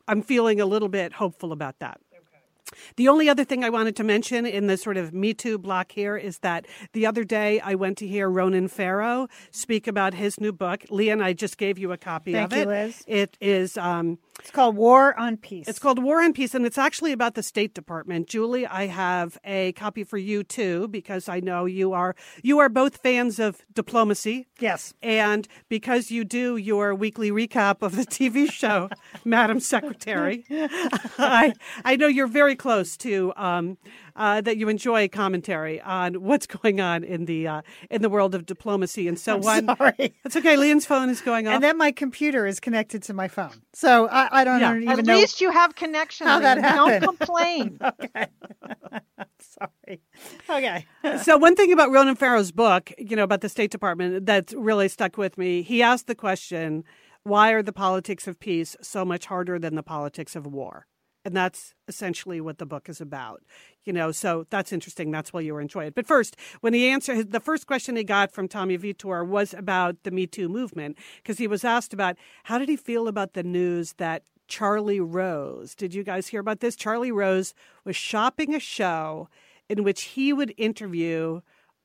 [0.07, 1.99] I'm feeling a little bit hopeful about that.
[2.95, 5.91] The only other thing I wanted to mention in the sort of Me Too block
[5.91, 10.39] here is that the other day I went to hear Ronan Farrow speak about his
[10.39, 10.85] new book.
[10.89, 12.67] Lian, I just gave you a copy Thank of you, it.
[12.67, 13.03] Liz.
[13.07, 15.67] It is um, It's called War on Peace.
[15.67, 18.27] it's called War on Peace, and it's actually about the State Department.
[18.27, 22.69] Julie, I have a copy for you too because I know you are you are
[22.69, 24.47] both fans of diplomacy.
[24.59, 24.93] Yes.
[25.01, 28.89] And because you do your weekly recap of the TV show,
[29.25, 30.45] Madam Secretary,
[31.17, 31.53] I,
[31.85, 33.77] I know you're very close to um,
[34.15, 38.35] uh, that you enjoy commentary on what's going on in the uh, in the world
[38.35, 39.07] of diplomacy.
[39.07, 40.13] And so one, sorry.
[40.25, 40.57] it's okay.
[40.57, 41.55] Lian's phone is going off.
[41.55, 43.61] And then my computer is connected to my phone.
[43.73, 44.75] So I, I don't Yeah.
[44.75, 45.13] even At know.
[45.13, 46.27] At least you have connection.
[46.27, 47.01] how that Lian.
[47.01, 47.79] Don't complain.
[48.01, 48.27] Okay.
[49.39, 50.01] sorry.
[50.49, 50.85] Okay.
[51.23, 54.87] so one thing about Ronan Farrow's book, you know, about the State Department that really
[54.87, 56.83] stuck with me, he asked the question,
[57.23, 60.87] why are the politics of peace so much harder than the politics of war?
[61.23, 63.43] And that's essentially what the book is about.
[63.83, 65.11] You know, so that's interesting.
[65.11, 65.95] That's why you enjoy it.
[65.95, 70.03] But first, when he answered the first question he got from Tommy Vietor was about
[70.03, 73.43] the Me Too movement, because he was asked about how did he feel about the
[73.43, 76.75] news that Charlie Rose, did you guys hear about this?
[76.75, 77.53] Charlie Rose
[77.85, 79.29] was shopping a show
[79.69, 81.41] in which he would interview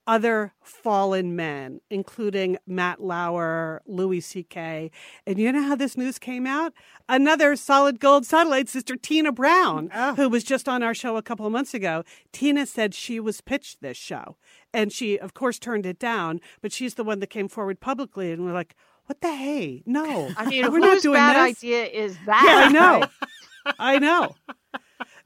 [0.06, 4.90] other fallen men, including Matt Lauer, Louis C.K.
[5.26, 6.72] And you know how this news came out?
[7.08, 10.14] Another solid gold satellite sister, Tina Brown, Oh.
[10.14, 12.04] who was just on our show a couple of months ago.
[12.32, 14.36] Tina said she was pitched this show.
[14.72, 18.30] And she, of course, turned it down, but she's the one that came forward publicly.
[18.32, 18.74] And we're like,
[19.06, 19.82] what the hey?
[19.86, 20.30] No.
[20.36, 21.58] I mean, we're not doing bad this.
[21.58, 22.44] idea is that?
[22.46, 23.06] Yeah, I know.
[23.78, 24.34] I know.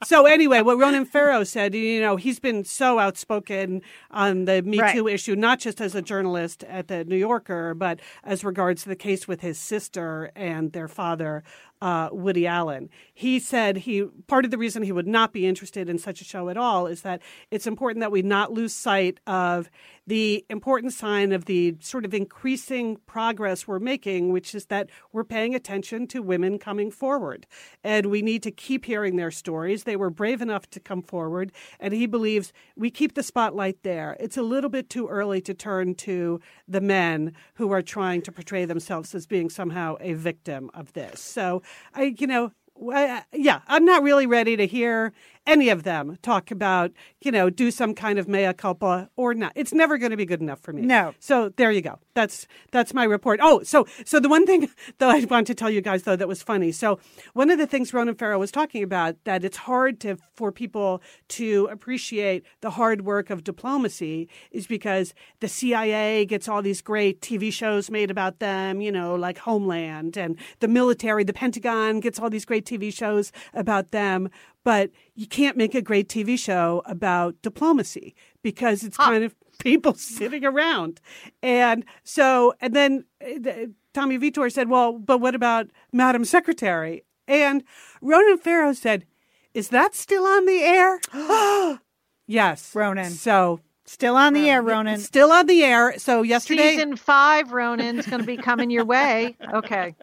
[0.03, 4.79] So anyway, what Ronan Farrow said, you know, he's been so outspoken on the Me
[4.79, 4.93] Right.
[4.93, 8.89] Too issue, not just as a journalist at the New Yorker, but as regards to
[8.89, 11.43] the case with his sister and their father,
[11.81, 12.89] uh, Woody Allen.
[13.13, 16.23] He said he part of the reason he would not be interested in such a
[16.23, 19.69] show at all is that it's important that we not lose sight of
[20.07, 25.23] the important sign of the sort of increasing progress we're making, which is that we're
[25.23, 27.45] paying attention to women coming forward.
[27.83, 29.83] And we need to keep hearing their stories.
[29.83, 31.51] They were brave enough to come forward.
[31.79, 34.17] And he believes we keep the spotlight there.
[34.19, 38.31] It's a little bit too early to turn to the men who are trying to
[38.31, 41.21] portray themselves as being somehow a victim of this.
[41.21, 41.61] So
[41.93, 42.51] I, you know,
[42.89, 45.13] I- uh, yeah, I'm not really ready to hear
[45.47, 46.91] any of them talk about,
[47.21, 49.51] you know, do some kind of mea culpa or not.
[49.55, 50.81] It's never going to be good enough for me.
[50.83, 51.13] No.
[51.19, 51.99] So there you go.
[52.13, 53.39] That's that's my report.
[53.41, 56.27] Oh, so so the one thing that I want to tell you guys though that
[56.27, 56.71] was funny.
[56.71, 56.99] So
[57.33, 61.01] one of the things Ronan Farrow was talking about that it's hard to for people
[61.29, 67.21] to appreciate the hard work of diplomacy is because the CIA gets all these great
[67.21, 72.19] TV shows made about them, you know, like Homeland and the military, the Pentagon gets
[72.19, 74.29] all these great TV shows about them,
[74.63, 79.93] but you can't make a great TV show about diplomacy because it's kind of people
[79.95, 80.99] sitting around.
[81.41, 87.03] And so, and then uh, Tommy Vietor said, well, but what about Madam Secretary?
[87.27, 87.63] And
[88.01, 89.05] Ronan Farrow said,
[89.53, 90.99] is that still on the air?
[92.27, 92.73] yes.
[92.75, 93.11] Ronan.
[93.11, 93.59] So
[93.91, 94.99] Still on the air, Ronan.
[94.99, 95.99] still on the air.
[95.99, 99.35] So yesterday, Season five, Ronan's going to be coming your way.
[99.53, 99.95] Okay.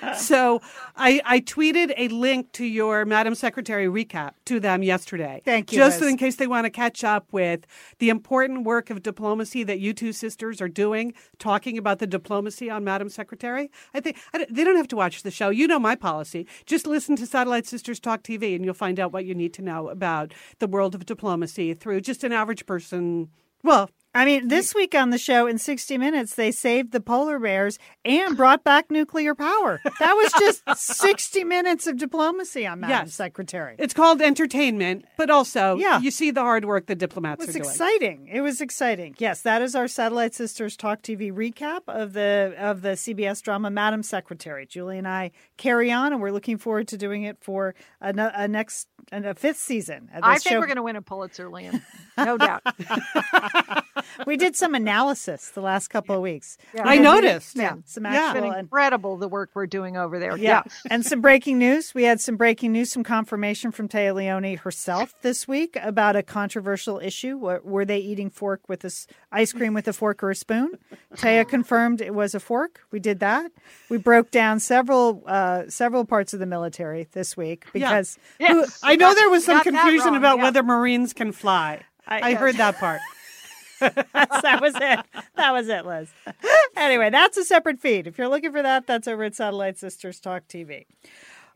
[0.16, 0.60] so
[0.96, 5.42] I, I tweeted a link to your Madam Secretary recap to them yesterday.
[5.44, 6.10] Thank you, Just Liz.
[6.10, 7.66] in case they want to catch up with
[7.98, 12.70] the important work of diplomacy that you two sisters are doing, talking about the diplomacy
[12.70, 13.70] on Madam Secretary.
[13.94, 15.50] I think I they don't have to watch the show.
[15.50, 16.46] You know my policy.
[16.66, 19.62] Just listen to Satellite Sisters Talk TV and you'll find out what you need to
[19.62, 23.28] know about the world of diplomacy through just an average person.
[23.62, 27.38] Well, I mean, this week on the show in 60 Minutes, they saved the polar
[27.38, 29.80] bears and brought back nuclear power.
[30.00, 33.14] That was just 60 minutes of diplomacy on Madam Yes.
[33.14, 33.76] Secretary.
[33.78, 36.00] It's called entertainment, but also Yeah.
[36.00, 37.70] you see the hard work the diplomats It was are doing.
[37.70, 38.28] exciting.
[38.32, 39.14] It was exciting.
[39.18, 43.70] Yes, that is our Satellite Sisters Talk TV recap of the of the CBS drama
[43.70, 44.66] Madam Secretary.
[44.66, 48.48] Julie and I carry on, and we're looking forward to doing it for a, a
[48.48, 50.08] next a fifth season.
[50.14, 50.58] of I think show.
[50.60, 51.82] we're going to win a Pulitzer, Lian.
[52.16, 52.62] No doubt.
[54.26, 56.58] we did some analysis the last couple of weeks.
[56.74, 56.82] Yeah.
[56.84, 57.56] I noticed.
[57.56, 58.10] Yeah, some Yeah.
[58.10, 60.36] It's actual been and- incredible the work we're doing over there.
[60.36, 60.62] Yeah.
[60.90, 61.94] and some breaking news.
[61.94, 66.22] We had some breaking news, some confirmation from Téa Leoni herself this week about a
[66.22, 67.36] controversial issue.
[67.36, 70.72] Were, were they eating fork with this ice cream with a fork or a spoon?
[71.16, 72.80] Téa confirmed it was a fork.
[72.90, 73.50] We did that.
[73.88, 78.80] We broke down several uh, several parts of the military this week because Yes.
[78.82, 80.44] I know there was some confusion about yeah.
[80.44, 81.82] whether Marines can fly.
[82.06, 83.00] I, heard that part.
[83.80, 85.00] That was it.
[85.36, 86.08] That was it, Liz.
[86.76, 88.06] anyway, that's a separate feed.
[88.06, 90.86] If you're looking for that, that's over at Satellite Sisters Talk TV.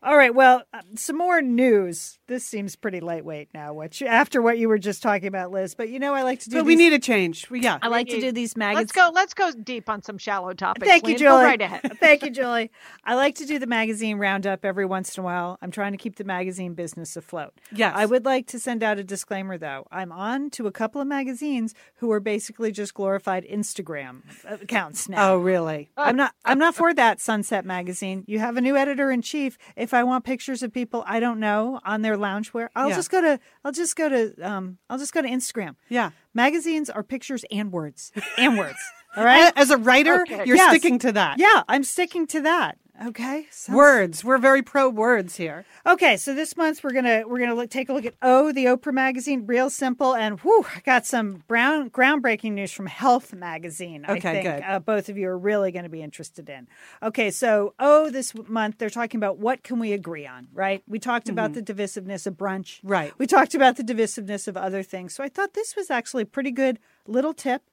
[0.03, 0.33] All right.
[0.35, 2.19] Well, uh, some more news.
[2.27, 3.73] This seems pretty lightweight now.
[3.73, 5.75] What you, after what you were just talking about, Liz?
[5.75, 6.57] But you know, I like to do.
[6.57, 7.49] But we these- need a change.
[7.49, 7.79] We- Yeah.
[7.81, 8.89] I like to do these magazines.
[8.89, 9.11] Let's go.
[9.13, 10.85] Let's go deep on some shallow topics.
[10.87, 11.39] Thank you, Julie.
[11.41, 11.97] Go right ahead.
[11.99, 12.71] Thank you, Julie.
[13.05, 15.57] I like to do the magazine roundup every once in a while.
[15.61, 17.53] I'm trying to keep the magazine business afloat.
[17.71, 17.93] Yes.
[17.95, 19.85] I would like to send out a disclaimer, though.
[19.91, 25.31] I'm on to a couple of magazines who are basically just glorified Instagram accounts now.
[25.33, 25.91] Oh, really?
[25.95, 26.33] I'm not.
[26.43, 28.23] I'm not for that Sunset magazine.
[28.27, 29.57] You have a new editor in chief.
[29.75, 32.95] If I want pictures of people I don't know on their loungewear, I'll Yeah.
[32.95, 33.39] just go to.
[33.63, 34.33] I'll just go to.
[34.41, 34.77] Um.
[34.89, 35.75] I'll just go to Instagram.
[35.89, 36.11] Yeah.
[36.33, 38.79] Magazines are pictures and words and words.
[39.15, 39.53] All right.
[39.57, 40.43] As a writer, Okay.
[40.45, 40.69] you're Yes.
[40.69, 41.37] sticking to that.
[41.39, 42.77] Yeah, I'm sticking to that.
[43.07, 43.47] Okay.
[43.49, 44.23] Sounds- Words.
[44.23, 45.65] We're very pro words here.
[45.85, 48.65] Okay, so this month we're gonna we're gonna look, take a look at Oh, the
[48.65, 54.05] Oprah magazine, real simple, and whew, I got some brown groundbreaking news from Health magazine.
[54.07, 54.63] Okay, I think good.
[54.63, 56.67] Uh, both of you are really going to be interested in.
[57.01, 60.83] Okay, so Oh, this month they're talking about what can we agree on, right?
[60.87, 62.87] We talked about the divisiveness of brunch, Mm-hmm.
[62.87, 63.13] Right.
[63.17, 65.13] We talked about the divisiveness of other things.
[65.15, 66.77] So I thought this was actually a pretty good
[67.07, 67.63] little tip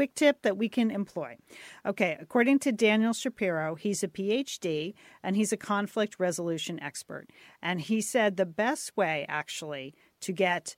[0.00, 1.36] quick tip that we can employ.
[1.84, 7.28] Okay, according to Daniel Shapiro, he's a PhD and he's a conflict resolution expert.
[7.60, 10.76] And he said the best way, actually, to get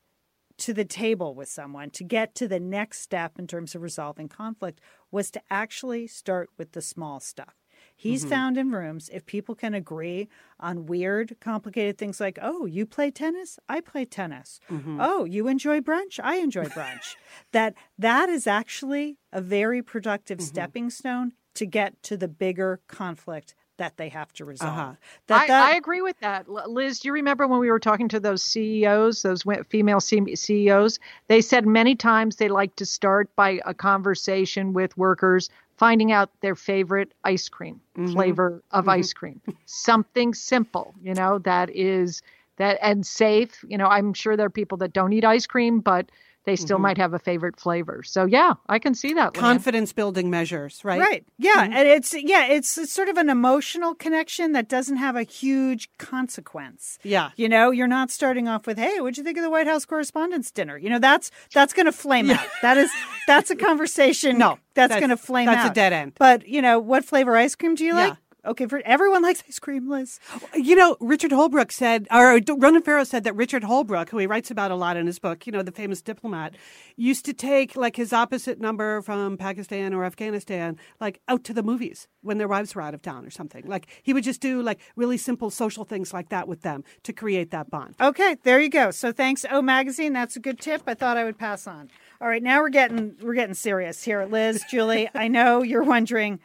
[0.57, 4.29] to the table with someone, to get to the next step in terms of resolving
[4.29, 4.81] conflict,
[5.13, 7.62] was to actually start with the small stuff.
[7.97, 8.31] He's mm-hmm.
[8.31, 10.29] found in rooms if people can agree
[10.59, 14.61] on weird, complicated things like, oh, you play tennis, I play tennis.
[14.71, 14.99] Mm-hmm.
[15.01, 17.17] Oh, you enjoy brunch, I enjoy brunch.
[17.53, 20.47] that that is actually a very productive mm-hmm.
[20.47, 24.51] stepping stone to get to the bigger conflict that they have to uh-huh.
[24.51, 24.79] resolve.
[24.79, 24.93] Uh-huh.
[25.27, 26.49] That, I, that, I agree with that.
[26.49, 30.99] Liz, do you remember when we were talking to those CEOs, those female CEOs?
[31.29, 36.31] They said many times they like to start by a conversation with workers, finding out
[36.41, 38.13] their favorite ice cream mm-hmm.
[38.13, 38.91] flavor of mm-hmm.
[38.91, 39.41] ice cream.
[39.67, 42.23] Something simple, you know, that is
[42.57, 43.65] that and safe.
[43.67, 46.11] You know, I'm sure there are people that don't eat ice cream, but
[46.45, 46.83] they still mm-hmm.
[46.83, 48.03] might have a favorite flavor.
[48.03, 49.35] So yeah, I can see that.
[49.35, 49.41] Lian.
[49.41, 51.01] Confidence building measures, right?
[51.01, 51.25] Right.
[51.39, 51.73] Yeah, mm-hmm.
[51.73, 55.89] and it's yeah, it's, it's sort of an emotional connection that doesn't have a huge
[55.99, 56.99] consequence.
[57.03, 57.31] Yeah.
[57.37, 59.85] You know, you're not starting off with, "Hey, what'd you think of the White House
[59.85, 62.47] Correspondents' Dinner?" You know, that's that's going to flame out.
[62.63, 62.91] That is
[63.27, 64.39] that's a conversation.
[64.43, 65.55] No, that's, that's- going to flame out.
[65.55, 66.15] that's a dead end.
[66.19, 68.09] But you know, what flavor ice cream do you Yeah.
[68.09, 68.17] like?
[68.45, 70.19] Okay, for everyone likes ice cream, Liz.
[70.55, 74.51] You know, Richard Holbrooke said, or Ronan Farrow said that Richard Holbrooke, who he writes
[74.51, 76.57] about a lot in his book, you know, the famous diplomat,
[76.97, 81.63] used to take like his opposite number from Pakistan or Afghanistan, like out to the
[81.63, 83.65] movies when their wives were out of town or something.
[83.65, 87.13] Like he would just do like really simple social things like that with them to
[87.13, 87.95] create that bond.
[88.01, 88.91] Okay, there you go.
[88.91, 90.13] So thanks, O Magazine.
[90.13, 90.83] That's a good tip.
[90.89, 91.91] I thought I would pass on.
[92.21, 95.09] All right, now we're getting we're getting serious here, Liz, Julie.
[95.15, 96.41] I know you're wondering.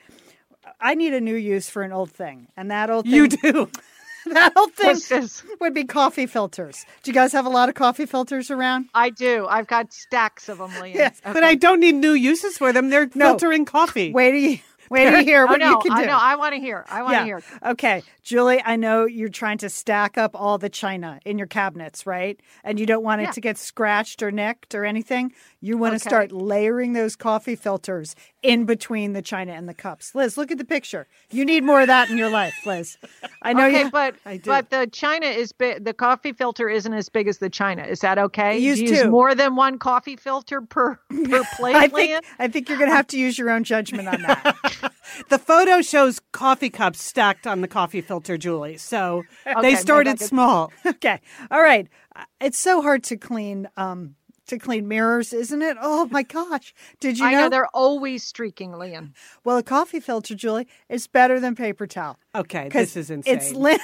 [0.80, 3.70] I need a new use for an old thing, and that old thing, You do.
[4.28, 5.44] that old thing What's this?
[5.62, 6.86] would be coffee filters.
[7.04, 8.90] Do you guys have a lot of coffee filters around?
[8.94, 9.48] I do.
[9.50, 10.96] I've got stacks of them, Lian.
[10.96, 12.90] Yes, But I don't need new uses for them.
[12.90, 13.30] They're No.
[13.32, 14.12] filtering coffee.
[14.12, 16.08] Wait till you Wait to hear Oh what no, you can I do.
[16.08, 16.18] know.
[16.20, 16.86] I want to hear.
[16.90, 17.26] I want to yeah.
[17.26, 17.44] hear.
[17.66, 22.06] Okay, Julie, I know you're trying to stack up all the china in your cabinets,
[22.06, 22.40] right?
[22.64, 23.32] And you don't want it Yeah.
[23.32, 25.34] to get scratched or nicked or anything.
[25.62, 26.10] You want to Okay.
[26.10, 30.14] start layering those coffee filters in between the china and the cups.
[30.16, 31.08] Liz, look at the picture.
[31.32, 32.98] You need more of that in your life, Liz.
[33.42, 33.92] I know okay, you.
[33.92, 35.84] but but the china is big.
[35.84, 37.84] The coffee filter isn't as big as the china.
[37.84, 38.58] Is that okay?
[38.58, 41.76] Use use more than one coffee filter per per plate.
[41.76, 42.22] I Lian?
[42.22, 44.56] think I think you're going to have to use your own judgment on that.
[45.30, 48.78] The photo shows coffee cups stacked on the coffee filter, Julie.
[48.78, 50.72] So Okay, they started small.
[50.86, 51.88] okay, all right.
[52.16, 53.68] Uh, It's so hard to clean.
[53.78, 54.16] Um,
[54.48, 55.76] to clean mirrors, isn't it?
[55.82, 56.74] Oh my gosh!
[57.02, 57.42] Did you I know?
[57.42, 59.14] know they're always streaking, Lian.
[59.44, 62.18] well, a coffee filter, Julie, is better than paper towel.
[62.34, 63.36] Okay, this is insane.
[63.36, 63.82] It's lint.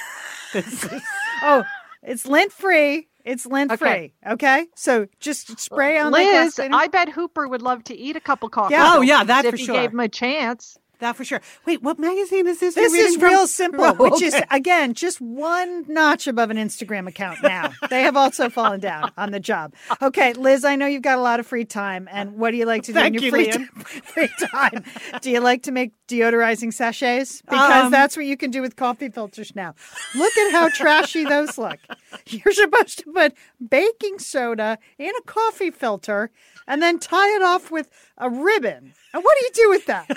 [1.42, 1.64] oh,
[2.02, 3.08] it's lint free.
[3.24, 4.12] It's lint free.
[4.26, 4.66] Okay.
[4.74, 6.58] So just spray on the Liz.
[6.58, 8.72] I bet Hooper would love to eat a couple coffee.
[8.74, 8.92] Yeah.
[8.94, 9.74] Oh, yeah, that if for you sure.
[9.74, 10.76] gave him a chance.
[11.00, 11.40] That for sure.
[11.66, 12.74] Wait, what magazine is this?
[12.74, 13.28] This is from?
[13.28, 17.72] real simple, Oh, which is again just one notch above an Instagram account now.
[17.90, 19.74] they have also fallen down on the job.
[20.02, 22.66] Okay, Liz, I know you've got a lot of free time, and what do you
[22.66, 23.64] like to do Thank in your you, free, ti-
[24.04, 24.84] free time?
[25.20, 27.42] do you like to make deodorizing sachets?
[27.42, 29.74] Because Um, that's what you can do with coffee filters now.
[30.14, 31.78] Look at how trashy those look.
[32.26, 33.34] You're supposed to put
[33.68, 36.30] baking soda in a coffee filter
[36.66, 38.92] and then tie it off with a ribbon.
[39.12, 40.08] And what do you do with that?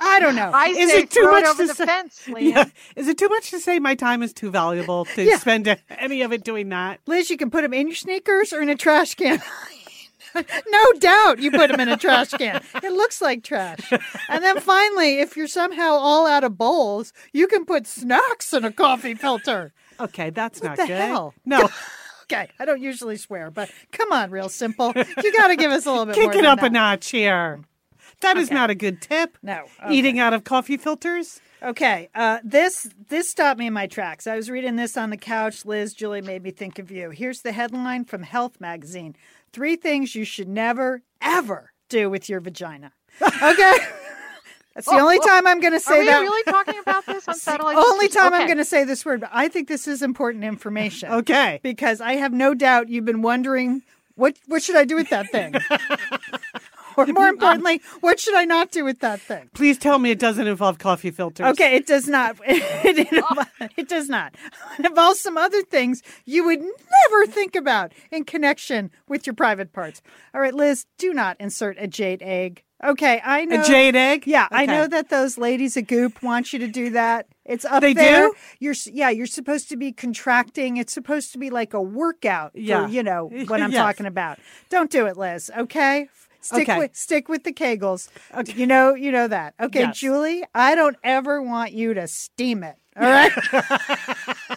[0.00, 0.50] I don't know.
[0.54, 2.28] I Is it too much to say- fence.
[2.38, 2.66] Yeah.
[2.94, 5.38] Is it too much to say my time is too valuable to Yeah.
[5.38, 7.00] spend any of it doing that?
[7.06, 9.42] Liz, you can put them in your sneakers or in a trash can.
[10.68, 12.62] no doubt you put them in a trash can.
[12.76, 13.90] It looks like trash.
[14.28, 18.64] And then finally, if you're somehow all out of bowls, you can put snacks in
[18.64, 19.72] a coffee filter.
[19.98, 20.96] Okay, that's not the good.
[20.96, 21.34] hell?
[21.44, 21.68] No,
[22.30, 24.92] Okay, I don't usually swear, but come on, real simple.
[24.94, 26.30] You got to give us a little bit more.
[26.30, 26.66] kick it up that.
[26.66, 27.60] a notch here.
[28.20, 28.54] That is Okay.
[28.54, 29.38] not a good tip.
[29.42, 29.64] No.
[29.82, 29.94] okay.
[29.94, 31.40] Eating out of coffee filters.
[31.62, 34.26] Okay, uh, this this stopped me in my tracks.
[34.28, 35.64] I was reading this on the couch.
[35.64, 37.10] Liz, Julie made me think of you.
[37.10, 39.16] Here's the headline from Health Magazine:
[39.52, 42.92] Three things you should never ever do with your vagina.
[43.20, 43.74] Okay,
[44.76, 46.20] that's the only time I'm going to Are say we that.
[46.20, 47.76] really talking about this on satellite?
[47.76, 48.22] only Sisters?
[48.22, 51.10] time I'm going to say this word, but I think this is important information.
[51.10, 51.58] Okay.
[51.64, 53.82] because I have no doubt you've been wondering
[54.14, 55.54] what what should I do with that thing,
[56.98, 59.48] or more importantly, what should I not do with that thing.
[59.54, 61.46] Please tell me it doesn't involve coffee filters.
[61.52, 62.36] Okay, it does not.
[62.48, 64.34] It, it, it does not.
[64.78, 69.72] It involves some other things you would never think about in connection with your private
[69.72, 70.00] parts.
[70.34, 72.64] All right, Liz, do not insert a jade egg.
[72.84, 73.60] Okay, I know.
[73.60, 74.26] A jade egg?
[74.26, 77.26] Yeah, I know that those ladies at Goop want you to do that.
[77.44, 78.28] It's up They there.
[78.28, 78.34] do?
[78.60, 80.76] You're yeah, you're supposed to be contracting.
[80.76, 82.52] It's supposed to be like a workout.
[82.52, 82.86] for, Yeah.
[82.86, 83.80] you know what I'm Yes.
[83.82, 84.38] talking about.
[84.70, 85.50] Don't do it, Liz.
[85.58, 86.08] Okay.
[86.48, 86.78] Stick Okay.
[86.78, 88.08] with stick with the Kegels.
[88.56, 89.52] You know you know that.
[89.60, 89.98] Okay, Yes.
[89.98, 90.44] Julie.
[90.54, 92.76] I don't ever want you to steam it.
[92.98, 93.30] All right.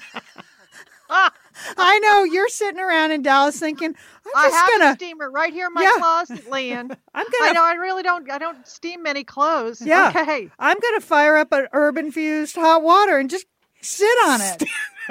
[1.77, 3.89] I know you're sitting around in Dallas thinking,
[4.25, 5.91] I'm I just have gonna a steamer right here in my Yeah.
[5.97, 6.91] closet, Lian.
[7.13, 9.81] I'm gonna I know I really don't I don't steam many clothes.
[9.81, 10.09] Yeah.
[10.15, 10.49] Okay.
[10.57, 13.45] I'm going to fire up an urban fused hot water and just
[13.81, 14.63] sit on it.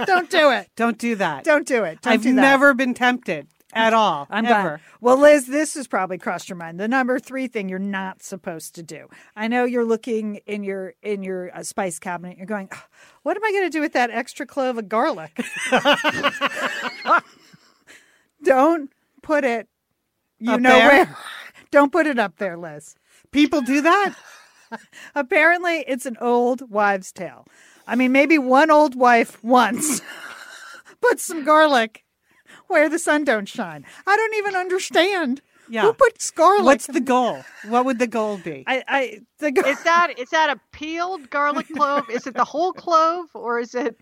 [0.06, 0.70] Don't do it.
[0.76, 1.44] Don't do that.
[1.44, 2.00] Don't do it.
[2.00, 2.40] Don't I've do that.
[2.40, 4.26] never been tempted at all.
[4.30, 4.68] I'm ever.
[4.68, 4.80] glad.
[5.00, 6.78] Well, Liz, this has probably crossed your mind.
[6.80, 9.08] The number three thing you're not supposed to do.
[9.36, 12.36] I know you're looking in your in your uh, spice cabinet.
[12.36, 12.78] You're going, "Ugh,
[13.22, 15.40] what am I going to do with that extra clove of garlic?
[18.42, 18.90] Don't
[19.22, 19.68] put it.
[20.38, 20.88] You Up know there?
[20.88, 21.16] where?
[21.70, 22.96] Don't put it up there, Liz.
[23.30, 24.14] People do that?
[25.14, 27.46] Apparently, it's an old wives' tale.
[27.86, 30.00] I mean, maybe one old wife once
[31.00, 32.04] put some garlic
[32.70, 33.84] where the sun don't shine.
[34.06, 35.42] I don't even understand.
[35.68, 35.82] Yeah.
[35.82, 36.64] Who puts garlic?
[36.64, 37.44] What's the goal?
[37.68, 38.64] What would the goal be?
[38.66, 42.10] I, I the gar- Is that is that a peeled garlic clove?
[42.10, 43.96] Is it the whole clove or is it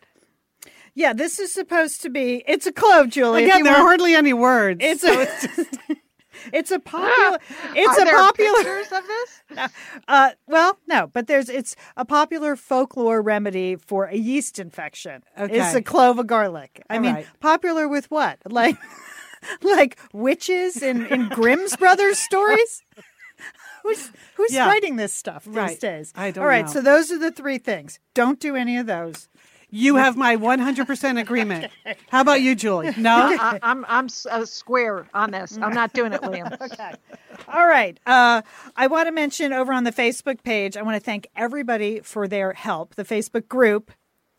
[0.94, 2.42] yeah, this is supposed to be.
[2.48, 3.44] It's a clove, Julie.
[3.44, 4.80] Again, you there are hardly any words.
[4.82, 5.94] It's so a.
[6.52, 7.38] it's a popular.
[7.74, 8.54] It's Are a there popular.
[8.56, 9.70] pictures of this?
[10.08, 15.22] Uh, well, no, but there's it's a popular folklore remedy for a yeast infection.
[15.36, 16.82] It's a clove of garlic.
[16.88, 17.26] I All mean, right.
[17.40, 18.38] popular with what?
[18.48, 18.76] Like,
[19.62, 22.82] like witches in in Grimm's brothers stories.
[23.82, 24.66] Who's who's Yeah.
[24.68, 25.80] writing this stuff these Right.
[25.80, 26.12] days?
[26.16, 26.72] I don't All right, know.
[26.72, 27.98] so those are the three things.
[28.14, 29.28] Don't do any of those.
[29.70, 31.70] You have my 100% agreement.
[32.08, 32.92] How about you, Julie?
[32.96, 33.10] No?
[33.38, 35.58] I, I'm I'm s- uh, square on this.
[35.60, 36.56] I'm not doing it, Lian.
[36.60, 36.92] Okay.
[37.48, 37.98] All right.
[38.06, 38.42] Uh,
[38.76, 42.26] I want to mention over on the Facebook page, I want to thank everybody for
[42.26, 42.94] their help.
[42.94, 43.90] The Facebook group.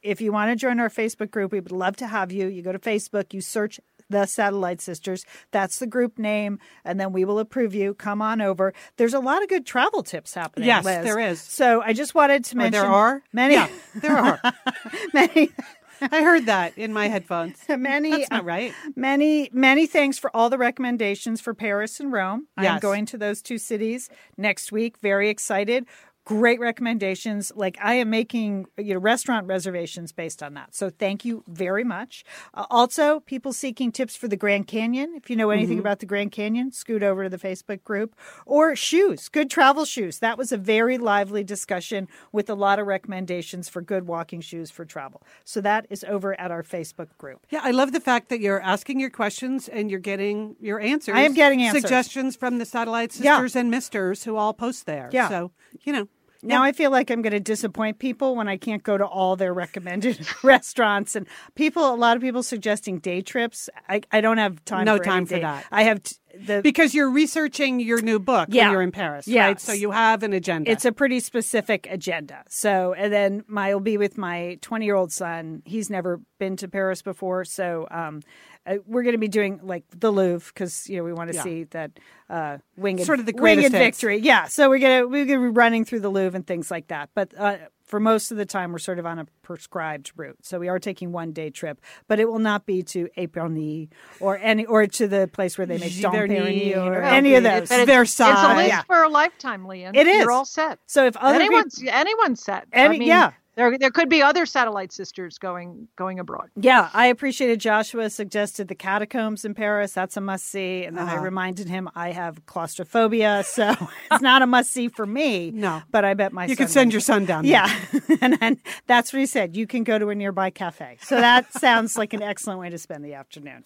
[0.02, 2.48] If you want to join our Facebook group, we would love to have you.
[2.48, 3.80] You go to Facebook, you search
[4.10, 5.26] the Satellite Sisters.
[5.52, 7.94] That's the group name, and then we will approve you.
[7.94, 8.74] Come on over.
[8.98, 10.68] There's a lot of good travel tips happening.
[10.68, 11.04] Yes, Liz.
[11.04, 11.42] there is.
[11.42, 13.54] So I just wanted to Or mention there are many.
[13.56, 14.42] Yeah, there are.
[15.14, 15.52] many.
[16.02, 17.58] I heard that in my headphones.
[17.68, 18.74] Many, That's not right.
[18.96, 22.48] Many, many thanks for all the recommendations for Paris and Rome.
[22.58, 24.98] I'm going to those two cities next week.
[25.00, 25.86] Very excited.
[26.30, 27.52] Great recommendations.
[27.56, 30.76] Like I am making you know restaurant reservations based on that.
[30.76, 32.24] So thank you very much.
[32.54, 35.14] Uh, also, people seeking tips for the Grand Canyon.
[35.16, 35.80] If you know anything Mm-hmm.
[35.88, 38.16] about the Grand Canyon, scoot over to the Facebook group
[38.46, 39.28] or shoes.
[39.28, 40.20] Good travel shoes.
[40.20, 44.70] That was a very lively discussion with a lot of recommendations for good walking shoes
[44.70, 45.24] for travel.
[45.44, 47.46] So that is over at our Facebook group.
[47.50, 51.16] Yeah, I love the fact that you're asking your questions and you're getting your answers.
[51.16, 51.82] I am getting answers.
[51.82, 53.38] Suggestions from the Satellite Yeah.
[53.38, 55.10] Sisters and Misters who all post there.
[55.12, 55.30] Yeah.
[55.30, 55.52] So,
[55.84, 56.08] you know.
[56.42, 59.36] Now I feel like I'm going to disappoint people when I can't go to all
[59.36, 61.94] their recommended restaurants and people.
[61.94, 63.70] A lot of people suggesting day trips.
[63.90, 64.86] I, I don't have time.
[64.86, 65.66] No for time for day- that.
[65.72, 66.16] I have t-
[66.46, 66.62] the.
[66.64, 68.66] Because you're researching your new book Yeah.
[68.68, 69.46] when you're in Paris, Yes.
[69.48, 69.60] right?
[69.60, 70.72] So you have an agenda.
[70.72, 72.44] It's a pretty specific agenda.
[72.48, 75.62] So, and then my will be with my 20 year old son.
[75.66, 78.22] He's never been to Paris before, so um,
[78.70, 81.36] uh, we're going to be doing like the Louvre because you know we want to
[81.36, 81.44] Yeah.
[81.44, 81.92] see that
[82.30, 84.18] uh, winged Sort of the winged victory.
[84.18, 87.10] Yeah, so we're gonna we're gonna be running through the Louvre and things like that.
[87.16, 90.38] But uh, for most of the time, we're sort of on a prescribed route.
[90.44, 93.90] So we are taking one day trip, but it will not be to Epernay
[94.20, 97.44] or any or to the place where they make Dom Perignon or or- any of
[97.44, 97.72] those.
[97.72, 98.32] it's Versailles.
[98.32, 98.82] It's a list Yeah.
[98.84, 99.96] for a lifetime, Lian.
[99.96, 100.22] It is.
[100.22, 100.78] You're all set.
[100.86, 102.68] So if other people- anyone's anyone's set.
[102.72, 103.32] Any- I mean, yeah.
[103.60, 106.50] There, there could be other satellite sisters going going abroad.
[106.56, 109.92] Yeah, I appreciated Joshua suggested the catacombs in Paris.
[109.92, 110.86] That's a must see.
[110.86, 111.24] And then I Uh-huh.
[111.24, 113.76] reminded him I have claustrophobia, so
[114.12, 115.52] it's not a must see for me.
[115.52, 115.82] No.
[115.92, 117.52] but I bet my you could send your son down there.
[117.52, 119.58] Yeah, and then that's what he said.
[119.58, 120.98] You can go to a nearby cafe.
[121.02, 123.66] So that sounds like an excellent way to spend the afternoon.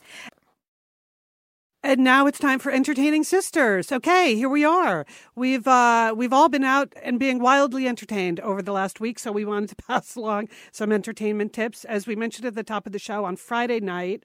[1.85, 3.91] And now it's time for entertaining sisters.
[3.91, 5.05] Okay, here we are.
[5.35, 9.33] We've uh, we've all been out and being wildly entertained over the last week, so
[9.33, 11.83] we wanted to pass along some entertainment tips.
[11.83, 14.23] As we mentioned at the top of the show on Friday night,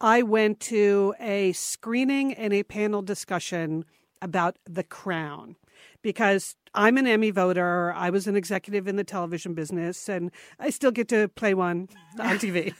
[0.00, 3.84] I went to a screening and a panel discussion
[4.20, 5.54] about The Crown
[6.02, 7.92] because I'm an Emmy voter.
[7.94, 11.88] I was an executive in the television business, and I still get to play one
[12.20, 12.74] on TV.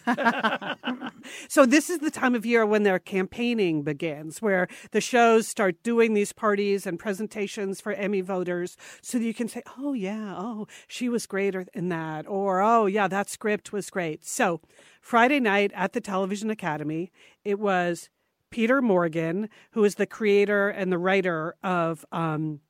[1.49, 5.83] so this is the time of year when their campaigning begins, where the shows start
[5.83, 10.35] doing these parties and presentations for Emmy voters, so that you can say, "Oh yeah,
[10.37, 14.61] oh she was great in that," or "Oh yeah, that script was great." So
[15.01, 17.11] Friday night at the Television Academy,
[17.45, 18.11] it was
[18.51, 22.05] Peter Morgan, who is the creator and the writer of.
[22.13, 22.61] Um,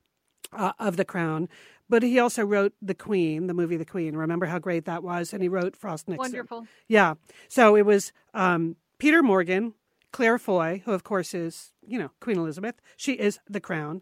[0.53, 1.49] uh, of The Crown,
[1.89, 4.15] but he also wrote The Queen, the movie The Queen.
[4.15, 5.33] Remember how great that was?
[5.33, 6.19] And he wrote Frost Nixon.
[6.19, 6.67] Wonderful.
[6.87, 7.15] Yeah.
[7.47, 9.73] So it was um, Peter Morgan,
[10.11, 12.75] Claire Foy, who of course is, you know, Queen Elizabeth.
[12.95, 14.01] She is The Crown.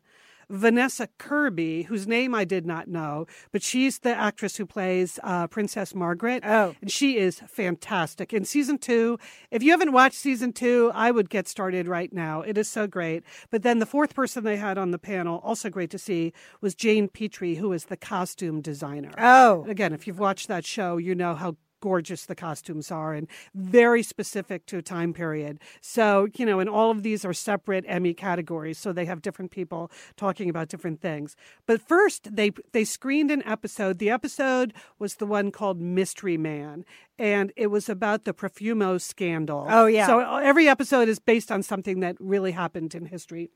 [0.49, 5.47] Vanessa Kirby, whose name I did not know, but she's the actress who plays uh,
[5.47, 6.43] Princess Margaret.
[6.45, 6.75] Oh.
[6.81, 8.33] And she is fantastic.
[8.33, 9.17] In season two,
[9.51, 12.41] if you haven't watched season two, I would get started right now.
[12.41, 13.23] It is so great.
[13.49, 16.75] But then the fourth person they had on the panel, also great to see, was
[16.75, 19.11] Jane Petrie, who is the costume designer.
[19.17, 23.27] Oh, Again, if you've watched that show, you know how gorgeous the costumes are and
[23.53, 25.59] very specific to a time period.
[25.81, 29.51] So, you know, and all of these are separate Emmy categories, so they have different
[29.51, 31.35] people talking about different things.
[31.67, 33.99] But first, they they screened an episode.
[33.99, 36.85] The episode was the one called Mystery Man,
[37.19, 39.67] and it was about the Profumo scandal.
[39.69, 40.07] Oh, yeah.
[40.07, 43.51] So every episode is based on something that really happened in history.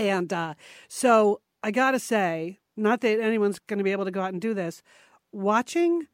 [0.00, 0.54] And uh,
[0.88, 4.32] so I got to say, not that anyone's going to be able to go out
[4.32, 4.82] and do this,
[5.30, 6.08] watching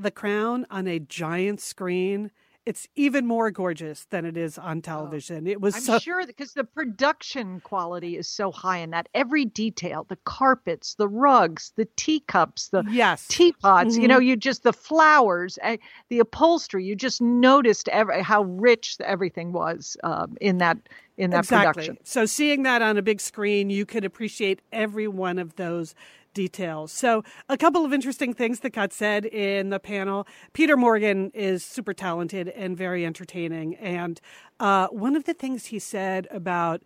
[0.00, 2.30] The Crown on a giant screen,
[2.64, 5.48] it's even more gorgeous than it is on television.
[5.48, 9.08] It was I'm so sure because the production quality is so high in that.
[9.12, 13.26] Every detail, the carpets, the rugs, the teacups, the yes.
[13.28, 14.08] teapots, you Mhm.
[14.08, 15.78] know, you just the flowers, eh,
[16.10, 20.78] the upholstery, you just noticed every, how rich everything was um, in that
[21.16, 21.82] in that exactly.
[21.82, 21.98] production.
[22.04, 25.96] So seeing that on a big screen, you could appreciate every one of those
[26.38, 26.92] details.
[26.92, 30.24] So a couple of interesting things that got said in the panel.
[30.52, 33.74] Peter Morgan is super talented and very entertaining.
[33.74, 34.20] And
[34.60, 36.80] uh, one of the things he said about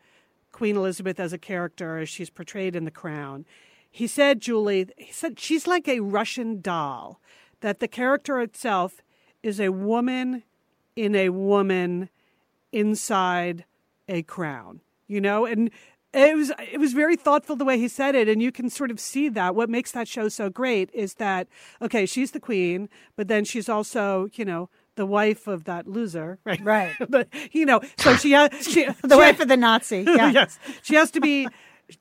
[0.52, 3.44] Queen Elizabeth as a character as she's portrayed in The Crown,
[3.90, 7.20] he said, Julie, he said she's like a Russian doll,
[7.60, 9.02] that the character itself
[9.42, 10.44] is a woman
[10.96, 12.08] in a woman
[12.72, 13.66] inside
[14.08, 15.70] a crown, you know, and
[16.14, 18.90] it was it was very thoughtful the way he said it, and you can sort
[18.90, 19.54] of see that.
[19.54, 21.48] What makes that show so great is that
[21.80, 26.38] okay, she's the queen, but then she's also you know the wife of that loser,
[26.44, 26.60] right?
[26.64, 26.92] Right.
[27.08, 30.04] but, you know, so she has she, The she- wife of the Nazi.
[30.06, 30.30] Yeah.
[30.30, 31.48] yes, she has to be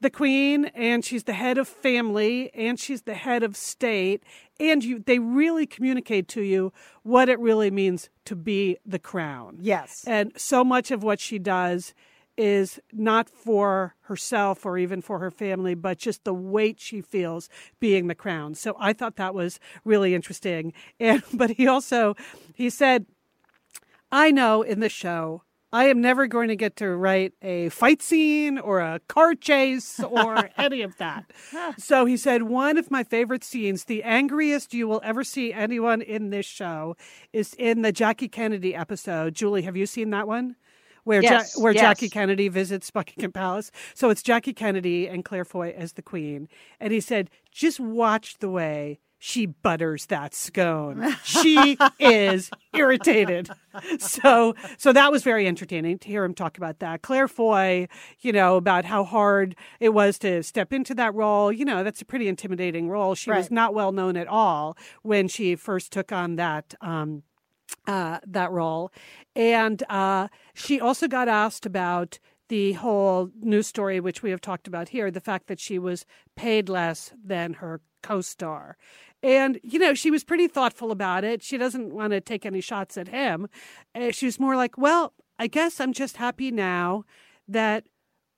[0.02, 4.24] the queen, and she's the head of family, and she's the head of state,
[4.60, 6.72] and you they really communicate to you
[7.04, 9.58] what it really means to be the crown.
[9.62, 10.04] Yes.
[10.06, 11.94] And so much of what she does
[12.42, 17.50] is not for herself or even for her family, but just the weight she feels
[17.80, 18.56] being the crown.
[18.56, 20.74] So I thought that was really interesting.
[21.00, 22.16] And but he also
[22.54, 23.06] he said,
[24.12, 28.02] I know in the show I am never going to get to write a fight
[28.02, 31.32] scene or a car chase or any of that.
[31.78, 36.02] So he said, one of my favorite scenes, the angriest you will ever see anyone
[36.02, 36.98] in this show,
[37.32, 39.34] is in the Jackie Kennedy episode.
[39.34, 40.56] Julie, have you seen that one?
[41.04, 41.82] Where, Yes, where yes.
[41.82, 43.72] Jackie Kennedy visits Buckingham Palace.
[43.94, 46.48] So it's Jackie Kennedy and Claire Foy as the queen.
[46.80, 51.16] And he said, just watch the way she butters that scone.
[51.24, 53.50] She is irritated.
[54.00, 57.04] So so that was very entertaining to hear him talk about that.
[57.04, 57.88] Claire Foy,
[58.22, 61.52] you know, about how hard it was to step into that role.
[61.52, 63.14] You know, that's a pretty intimidating role.
[63.14, 67.22] She was not well known at all when she first took on that um
[67.88, 68.92] uh, that role.
[69.36, 72.20] And uh, she also got asked about
[72.50, 76.06] the whole news story, which we have talked about here, the fact that she was
[76.36, 78.78] paid less than her co star.
[79.24, 81.44] And, you know, she was pretty thoughtful about it.
[81.44, 83.48] She doesn't want to take any shots at him.
[84.12, 87.06] She was more like, well, I guess I'm just happy now
[87.48, 87.86] that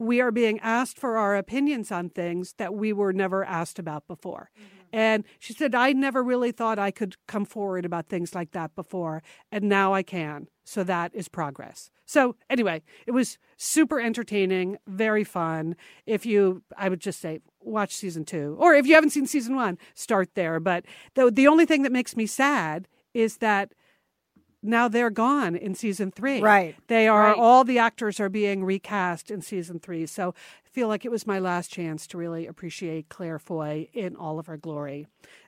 [0.03, 4.07] we are being asked for our opinions on things that we were never asked about
[4.07, 4.49] before.
[4.57, 4.83] Mm-hmm.
[4.93, 8.75] And she said, I never really thought I could come forward about things like that
[8.75, 10.47] before, and now I can.
[10.63, 11.89] So that is progress.
[12.05, 15.75] So, anyway, it was super entertaining, very fun.
[16.05, 18.55] If you, I would just say, watch season two.
[18.59, 20.59] Or if you haven't seen season one, start there.
[20.59, 20.85] But
[21.15, 23.73] the, the only thing that makes me sad is that
[24.63, 26.41] now they're gone in season three.
[26.41, 26.75] Right.
[26.87, 27.37] They are Right.
[27.37, 30.05] all the actors are being recast in season three.
[30.05, 30.29] So
[30.65, 34.39] I feel like it was my last chance to really appreciate Claire Foy in all
[34.39, 35.05] of her glory.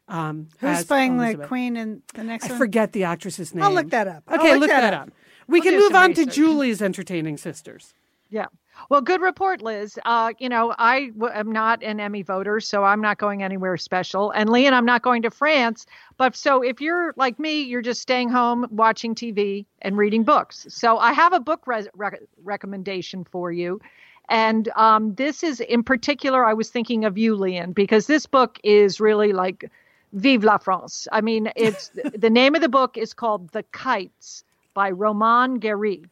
[0.08, 2.58] Um, Who's as playing the queen in the next I one?
[2.60, 3.64] forget the actress's name.
[3.64, 4.24] I'll look that up.
[4.32, 5.08] Okay, look look, that that, up.
[5.08, 5.14] up.
[5.48, 6.26] We We'll can move some on to.
[6.28, 7.94] Julie's entertaining sisters.
[8.30, 8.46] Yeah.
[8.90, 9.98] Well, good report, Liz.
[10.06, 13.78] Uh, you know, I w- am not an Emmy voter, so I'm not going anywhere
[13.78, 14.32] special.
[14.32, 15.86] And Lee and I'm not going to France.
[16.18, 20.68] But so if you're like me, you're just staying home, watching TV, and reading books.
[20.70, 23.82] So I have a book res- rec- recommendation for you.
[24.30, 28.60] And um, this is in particular, I was thinking of you, Lian, because this book
[28.64, 29.70] is really like
[30.14, 31.08] Vive la France.
[31.12, 36.04] I mean, it's the name of the book is called The Kites by Romain Gary.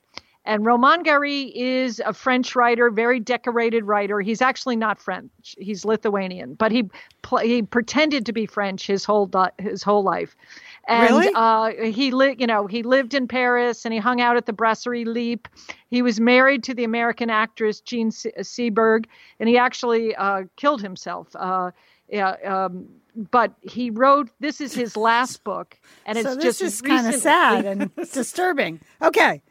[0.46, 4.20] And Romain Gary is a French writer, very decorated writer.
[4.20, 6.89] He's actually not French; he's Lithuanian, but he
[7.41, 10.36] he pretended to be French his whole di- his whole life.
[10.89, 11.30] And Really?
[11.34, 14.52] uh, he li- you know he lived in Paris and he hung out at the
[14.52, 15.48] Brasserie Lipp.
[15.89, 19.06] He was married to the American actress Jean Se- Seberg,
[19.39, 21.30] and he actually uh, killed himself.
[21.36, 21.72] Uh,
[22.10, 22.86] yeah, um,
[23.32, 24.30] but he wrote.
[24.41, 28.82] This is his last book, and it's so this just kind of sad and disturbing.
[29.02, 29.41] Okay.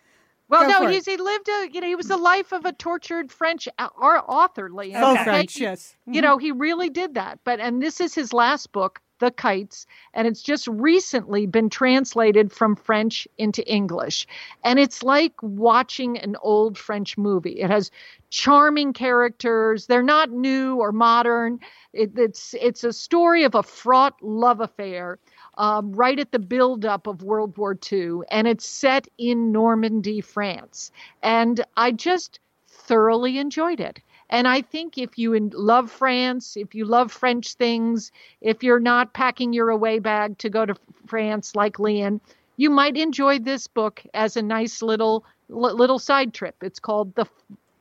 [0.52, 2.72] Well, Go no, he's he lived a you know he was the life of a
[2.72, 4.68] tortured French uh, ar- author,
[5.14, 5.24] Okay?
[5.24, 5.96] French, yes.
[6.04, 6.20] You mm-hmm.
[6.20, 7.38] know he really did that.
[7.42, 12.52] But and this is his last book, The Kites, and it's just recently been translated
[12.52, 14.26] from French into English,
[14.62, 17.60] and it's like watching an old French movie.
[17.60, 17.90] It has
[18.28, 19.86] charming characters.
[19.86, 21.60] They're not new or modern.
[21.94, 25.18] It, it's it's a story of a fraught love affair
[25.58, 30.90] um, right at the buildup of World War II, and it's set in Normandy, France.
[31.22, 34.00] And I just thoroughly enjoyed it.
[34.30, 38.80] And I think if you in, love France, if you love French things, if you're
[38.80, 40.74] not packing your away bag to go to
[41.06, 42.18] France like Lian,
[42.56, 46.56] you might enjoy this book as a nice little li- little side trip.
[46.62, 47.26] It's called the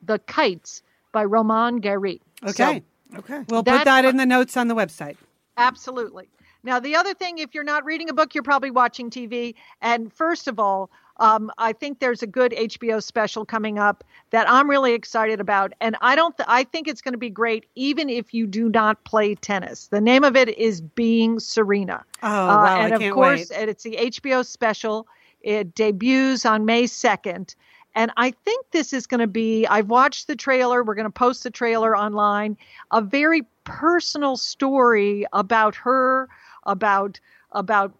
[0.02, 2.20] the Kites by Romain Gary.
[2.46, 2.82] Okay.
[3.16, 3.42] Okay.
[3.48, 5.16] we'll put that in the notes on the website.
[5.56, 6.28] Absolutely.
[6.64, 9.54] Now, the other thing, if you're not reading a book, you're probably watching TV.
[9.80, 14.48] And first of all, um, I think there's a good HBO special coming up that
[14.48, 15.72] I'm really excited about.
[15.80, 18.68] And I don't, th- I think it's going to be great, even if you do
[18.68, 19.88] not play tennis.
[19.88, 22.04] The name of it is Being Serena.
[22.22, 23.52] Oh, wow, and I of course, wait.
[23.52, 25.06] and it's the HBO special.
[25.42, 27.54] It debuts on May 2nd.
[27.94, 30.82] And I think this is going to be, I've watched the trailer.
[30.82, 32.56] We're going to post the trailer online.
[32.90, 36.28] A very personal story about her,
[36.64, 37.20] about
[37.52, 37.92] about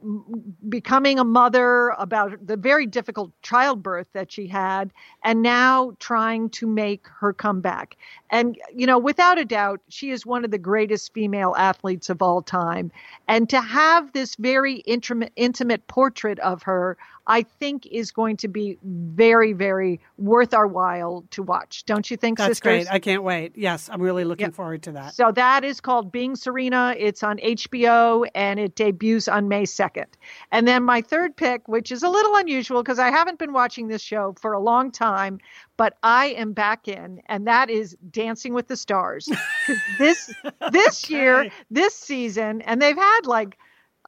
[0.68, 4.90] becoming a mother, about the very difficult childbirth that she had,
[5.24, 7.96] and now trying to make her comeback.
[8.30, 12.22] And, you know, without a doubt, she is one of the greatest female athletes of
[12.22, 12.90] all time.
[13.28, 16.96] And to have this very intimate, intimate portrait of her,
[17.26, 21.84] I think is going to be very, very worth our while to watch.
[21.84, 22.84] Don't you think, That's sisters?
[22.84, 22.94] great.
[22.94, 23.52] I can't wait.
[23.56, 24.54] Yes, I'm really looking yep.
[24.54, 25.14] forward to that.
[25.14, 26.94] So that is called Being Serena.
[26.98, 30.06] It's on HBO and it debuts on May 2nd.
[30.50, 33.88] And then my third pick, which is a little unusual because I haven't been watching
[33.88, 35.38] this show for a long time,
[35.76, 39.28] but I am back in, and that is Dancing with the Stars.
[39.98, 40.32] this
[40.70, 41.14] this okay.
[41.14, 43.58] year, this season, and they've had like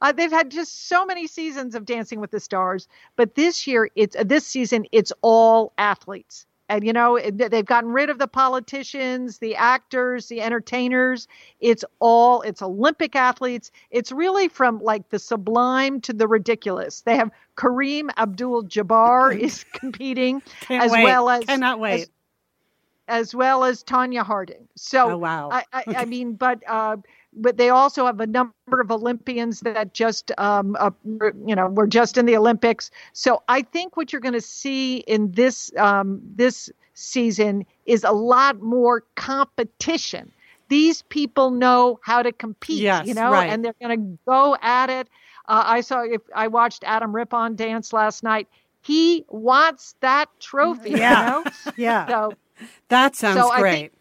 [0.01, 3.89] uh, they've had just so many seasons of Dancing with the Stars, but this year
[3.95, 6.45] it's uh, this season it's all athletes.
[6.67, 11.27] And you know they've gotten rid of the politicians, the actors, the entertainers.
[11.59, 13.71] It's all it's Olympic athletes.
[13.91, 17.01] It's really from like the sublime to the ridiculous.
[17.01, 21.03] They have Kareem Abdul-Jabbar is competing as wait.
[21.03, 22.01] well as cannot wait.
[22.01, 22.09] As,
[23.07, 24.67] as well as Tonya Harding.
[24.75, 25.49] So oh, wow.
[25.51, 26.97] I, I, I mean, but uh,
[27.35, 30.91] but they also have a number of Olympians that just, um, uh,
[31.45, 32.91] you know, were just in the Olympics.
[33.13, 38.11] So I think what you're going to see in this um, this season is a
[38.11, 40.31] lot more competition.
[40.69, 43.49] These people know how to compete, yes, you know, right.
[43.49, 45.07] and they're going to go at it.
[45.47, 48.47] Uh, I saw if I watched Adam Rippon dance last night.
[48.81, 50.91] He wants that trophy.
[50.91, 51.51] Yeah, you know?
[51.75, 52.07] yeah.
[52.07, 52.33] So
[52.89, 53.71] that sounds so great.
[53.73, 53.91] I think,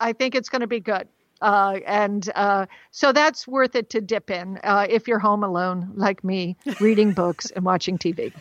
[0.00, 1.08] I think it's going to be good.
[1.40, 5.90] Uh, and uh, so that's worth it to dip in uh, if you're home alone,
[5.94, 8.32] like me, reading books and watching TV.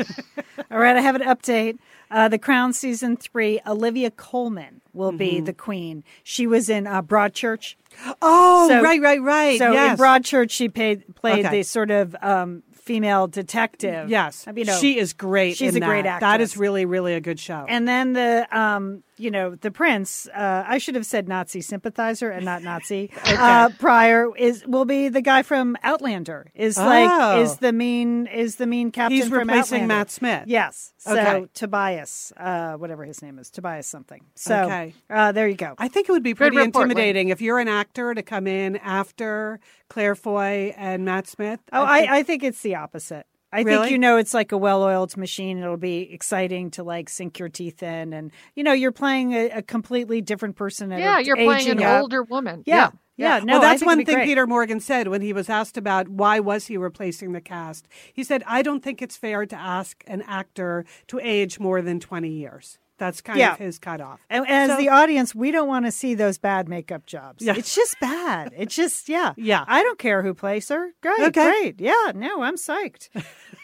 [0.72, 1.78] All right, I have an update.
[2.12, 5.18] Uh, the Crown season three, Olivia Colman will mm-hmm.
[5.18, 6.04] be the queen.
[6.24, 7.76] She was in uh, Broadchurch.
[8.22, 9.58] Oh, so, right, right, right.
[9.58, 9.92] So yes.
[9.92, 11.58] in Broadchurch, she paid, played okay.
[11.58, 14.10] the sort of um, female detective.
[14.10, 15.58] Yes, you know, she is great.
[15.58, 15.86] She's a that.
[15.86, 16.28] great actress.
[16.28, 17.66] That is really, really a good show.
[17.68, 20.28] And then the, um, you know, the prince.
[20.28, 23.12] Uh, I should have said Nazi sympathizer and not Nazi.
[23.18, 23.36] okay.
[23.36, 26.52] uh, prior is will be the guy from Outlander.
[26.56, 26.86] Is oh.
[26.86, 29.18] like is the mean is the mean captain.
[29.18, 29.88] He's replacing Outlander.
[29.88, 30.44] Matt Smith.
[30.48, 30.94] Yes.
[30.98, 31.48] So Okay.
[31.54, 34.22] Tobias, uh, whatever his name is, Tobias something.
[34.36, 34.94] So Okay.
[35.10, 35.76] uh, there you go.
[35.78, 39.60] I think it would be pretty intimidating if you're an actor to come in after
[39.90, 41.60] Claire Foy and Matt Smith.
[41.74, 43.26] Oh, think- I, I think it's the opposite.
[43.52, 43.80] I Really?
[43.84, 45.58] think you know it's like a well-oiled machine.
[45.58, 49.50] It'll be exciting to like sink your teeth in, and you know you're playing a,
[49.50, 50.92] a completely different person.
[50.92, 52.02] At yeah, a- you're playing an up.
[52.04, 52.64] older woman.
[52.68, 53.40] Yeah, yeah.
[53.40, 54.26] No, well, that's one thing great.
[54.26, 57.88] Peter Morgan said when he was asked about why was he replacing the cast.
[58.14, 62.00] He said, "I don't think it's fair to ask an actor to age more than
[62.00, 63.54] 20 years." That's kind Yeah.
[63.54, 64.20] of his cutoff.
[64.30, 67.44] And as So- the audience, we don't want to see those bad makeup jobs.
[67.44, 67.56] Yeah.
[67.58, 68.54] It's just bad.
[68.56, 69.34] It's just yeah.
[69.38, 69.66] Yeah.
[69.68, 70.92] I don't care who plays her.
[71.02, 71.50] Great, Okay.
[71.50, 71.82] great.
[71.82, 73.10] Yeah, no, I'm psyched.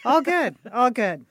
[0.04, 0.56] All good.
[0.72, 1.26] All good.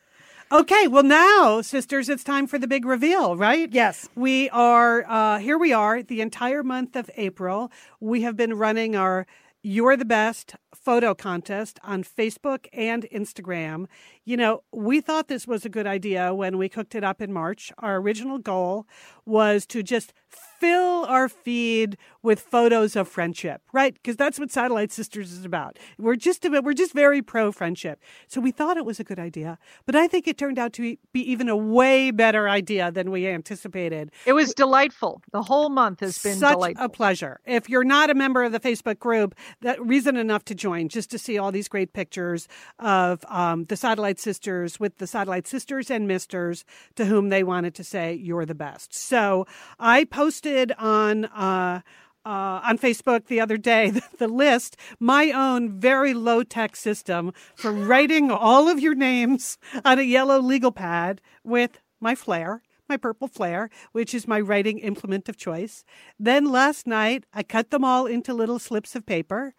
[0.52, 3.68] Okay, well now, sisters, it's time for the big reveal, right?
[3.74, 4.08] Yes.
[4.16, 5.58] We are uh, here.
[5.58, 7.72] We are the entire month of April.
[8.00, 9.26] We have been running our
[9.68, 13.88] "You're the Best" photo contest on Facebook and Instagram.
[14.24, 17.34] You know, we thought this was a good idea when we cooked it up in
[17.34, 17.72] March.
[17.80, 18.86] Our original goal
[19.26, 23.94] was to just fill our feed with photos of friendship, right?
[23.94, 25.78] Because that's what Satellite Sisters is about.
[25.98, 28.02] We're just we're just very pro friendship.
[28.28, 30.82] So we thought it was a good idea, but I think it turned out to
[30.82, 34.12] be, be even a way better idea than we anticipated.
[34.26, 35.22] It was delightful.
[35.32, 36.86] The whole month has been Such delightful.
[36.86, 37.40] a pleasure.
[37.46, 41.12] If you're not a member of the Facebook group, that reason enough to join just
[41.12, 42.48] to see all these great pictures
[42.80, 46.66] of um, the Satellite Sisters with the Satellite Sisters and Misters
[46.96, 48.94] to whom they wanted to say you're the best.
[48.94, 49.46] So
[49.80, 51.26] I posted on.
[51.26, 51.82] Uh,
[52.26, 57.72] uh, on Facebook the other day the, list, my own very low tech system for
[57.72, 63.28] writing all of your names on a yellow legal pad with my flair my purple
[63.28, 65.84] flare, which is my writing implement of choice.
[66.20, 69.54] Then last night, I cut them all into little slips of paper,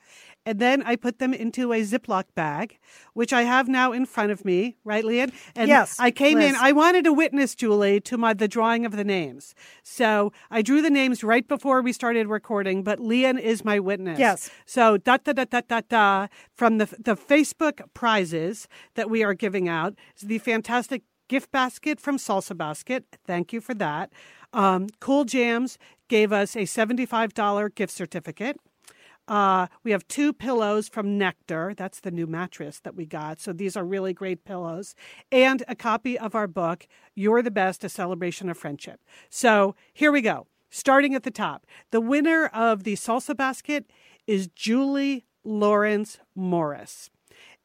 [0.46, 2.78] and then I put them into a Ziploc bag,
[3.12, 5.32] which I have now in front of me, right, Lian?
[5.56, 8.92] And Yes, I came in, I wanted a witness, Julie, to my the drawing of
[8.92, 9.54] the names.
[9.82, 14.18] So I drew the names right before we started recording, but Lian is my witness.
[14.18, 14.50] Yes.
[14.64, 19.34] So da da da da da da from the the Facebook prizes that we are
[19.34, 23.04] giving out is the fantastic gift basket from Salsa Basket.
[23.26, 24.12] Thank you for that.
[24.52, 25.76] Um, cool Jams
[26.08, 28.58] gave us a $75 gift certificate.
[29.28, 31.74] Uh, we have two pillows from Nectar.
[31.76, 33.40] That's the new mattress that we got.
[33.40, 34.94] So these are really great pillows.
[35.32, 39.00] And a copy of our book, You're the Best, A Celebration of Friendship.
[39.28, 40.46] So here we go.
[40.70, 41.66] Starting at the top.
[41.90, 43.90] The winner of the salsa basket
[44.26, 47.10] is Julie Lawrence Morris.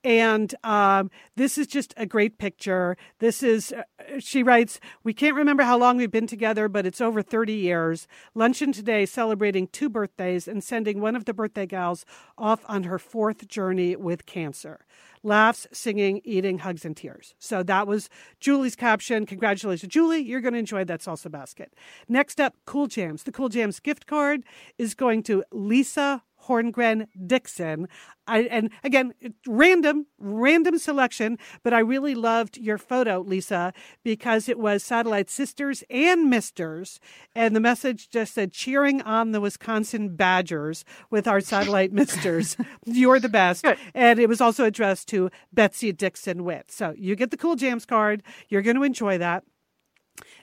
[0.04, 2.98] And um, this is just a great picture.
[3.20, 3.84] This is, uh,
[4.20, 8.08] she writes, We can't remember how long we've been together, but it's over 30 years.
[8.34, 12.06] Luncheon today celebrating two birthdays and sending one of the birthday gals
[12.38, 14.86] off on her fourth journey with cancer
[15.24, 17.36] laughs, singing, eating, hugs, and tears.
[17.40, 19.26] So that was Julie's caption.
[19.26, 20.22] Congratulations, Julie.
[20.22, 21.74] You're going to enjoy that salsa basket.
[22.08, 23.24] Next up, Cool Jams.
[23.24, 24.44] The Cool Jams gift card
[24.78, 27.88] is going to Lisa Horngren Dixon.
[28.28, 29.14] I, and again,
[29.48, 33.74] random, random selection, but I really loved your photo, Lisa,
[34.04, 37.00] because it was Satellite Sisters and Misters.
[37.36, 42.58] And the message just said, cheering on the Wisconsin Badgers with our Satellite Misters.
[42.86, 43.64] You're the best.
[43.64, 43.78] Good.
[43.94, 46.72] And it was also addressed to Betsy Dixon Witt.
[46.72, 48.24] So you get the Cool Jams card.
[48.50, 49.44] You're going to enjoy that.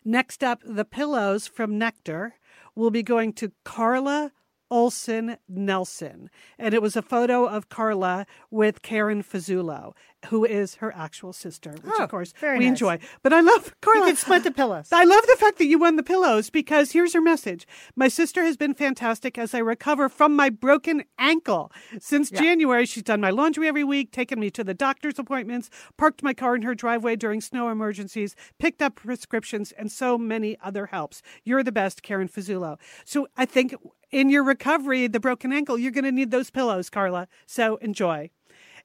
[0.04, 2.34] Next up, the pillows from Nectar
[2.78, 4.30] We'll be going to Carla
[4.70, 6.30] Olson Nelson.
[6.58, 9.94] And it was a photo of Carla with Karen Fazzulo,
[10.26, 12.68] who is her actual sister, which oh, of course we nice.
[12.68, 12.98] enjoy.
[13.22, 14.00] But I love Carla.
[14.00, 14.88] You can split the pillows.
[14.92, 17.66] I love the fact that you won the pillows because here's her message.
[17.96, 21.72] My sister has been fantastic as I recover from my broken ankle.
[22.00, 22.40] Since yeah.
[22.42, 26.34] January, she's done my laundry every week, taken me to the doctor's appointments, parked my
[26.34, 31.22] car in her driveway during snow emergencies, picked up prescriptions, and so many other helps.
[31.44, 32.78] You're the best, Karen Fazzulo.
[33.04, 33.74] So I think
[34.10, 37.28] in your recovery, the broken ankle, you're going to need those pillows, Carla.
[37.46, 38.30] So enjoy.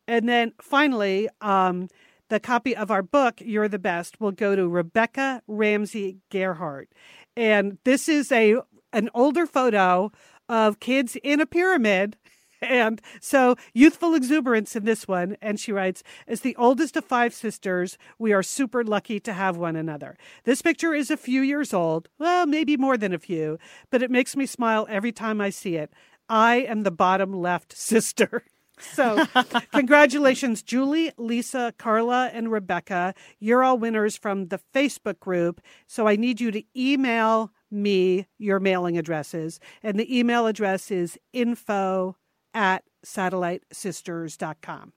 [0.07, 1.87] And then finally, um,
[2.29, 6.89] the copy of our book, You're the Best, will go to Rebecca Ramsey Gerhardt.
[7.35, 8.57] And this is a
[8.91, 10.11] an older photo
[10.47, 12.15] of kids in a pyramid
[12.63, 15.37] and so youthful exuberance in this one.
[15.41, 19.57] And she writes, as the oldest of five sisters, we are super lucky to have
[19.57, 20.17] one another.
[20.43, 23.59] This picture is a few years old, well, maybe more than a few,
[23.89, 25.91] but it makes me smile every time I see it.
[26.29, 28.43] I am the bottom left sister.
[28.79, 29.23] So,
[29.71, 33.13] congratulations, Julie, Lisa, Carla, and Rebecca.
[33.39, 35.61] You're all winners from the Facebook group.
[35.85, 39.59] So, I need you to email me your mailing addresses.
[39.81, 42.15] And the email address is info
[42.53, 44.93] at satellitesisters.com.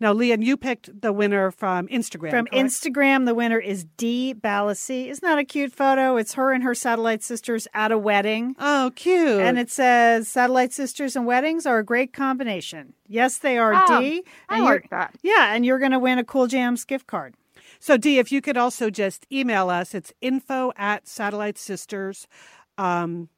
[0.00, 2.30] Now, Lian, you picked the winner from Instagram.
[2.30, 2.66] From correct?
[2.66, 4.34] Instagram, the winner is D.
[4.34, 5.08] Balassi.
[5.08, 6.16] Isn't that a cute photo?
[6.16, 8.56] It's her and her satellite sisters at a wedding.
[8.58, 9.40] Oh, cute.
[9.40, 12.94] And it says satellite sisters and weddings are a great combination.
[13.06, 14.24] Yes, they are, oh, D.
[14.48, 15.14] I like that.
[15.22, 17.34] Yeah, and you're going to win a Cool Jams gift card.
[17.78, 23.28] So, D, if you could also just email us, it's info at satellitesisters.com.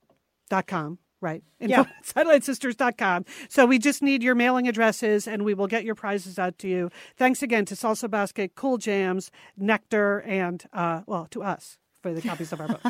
[0.51, 1.43] Um, Right.
[1.61, 1.85] Info yeah.
[2.05, 3.25] satellitesisters.com.
[3.49, 6.69] So we just need your mailing addresses and we will get your prizes out to
[6.69, 6.91] you.
[7.17, 12.23] Thanks again to Salsa Basket, Cool Jams, Nectar, and, uh, well, to us for the
[12.23, 12.83] copies of our book.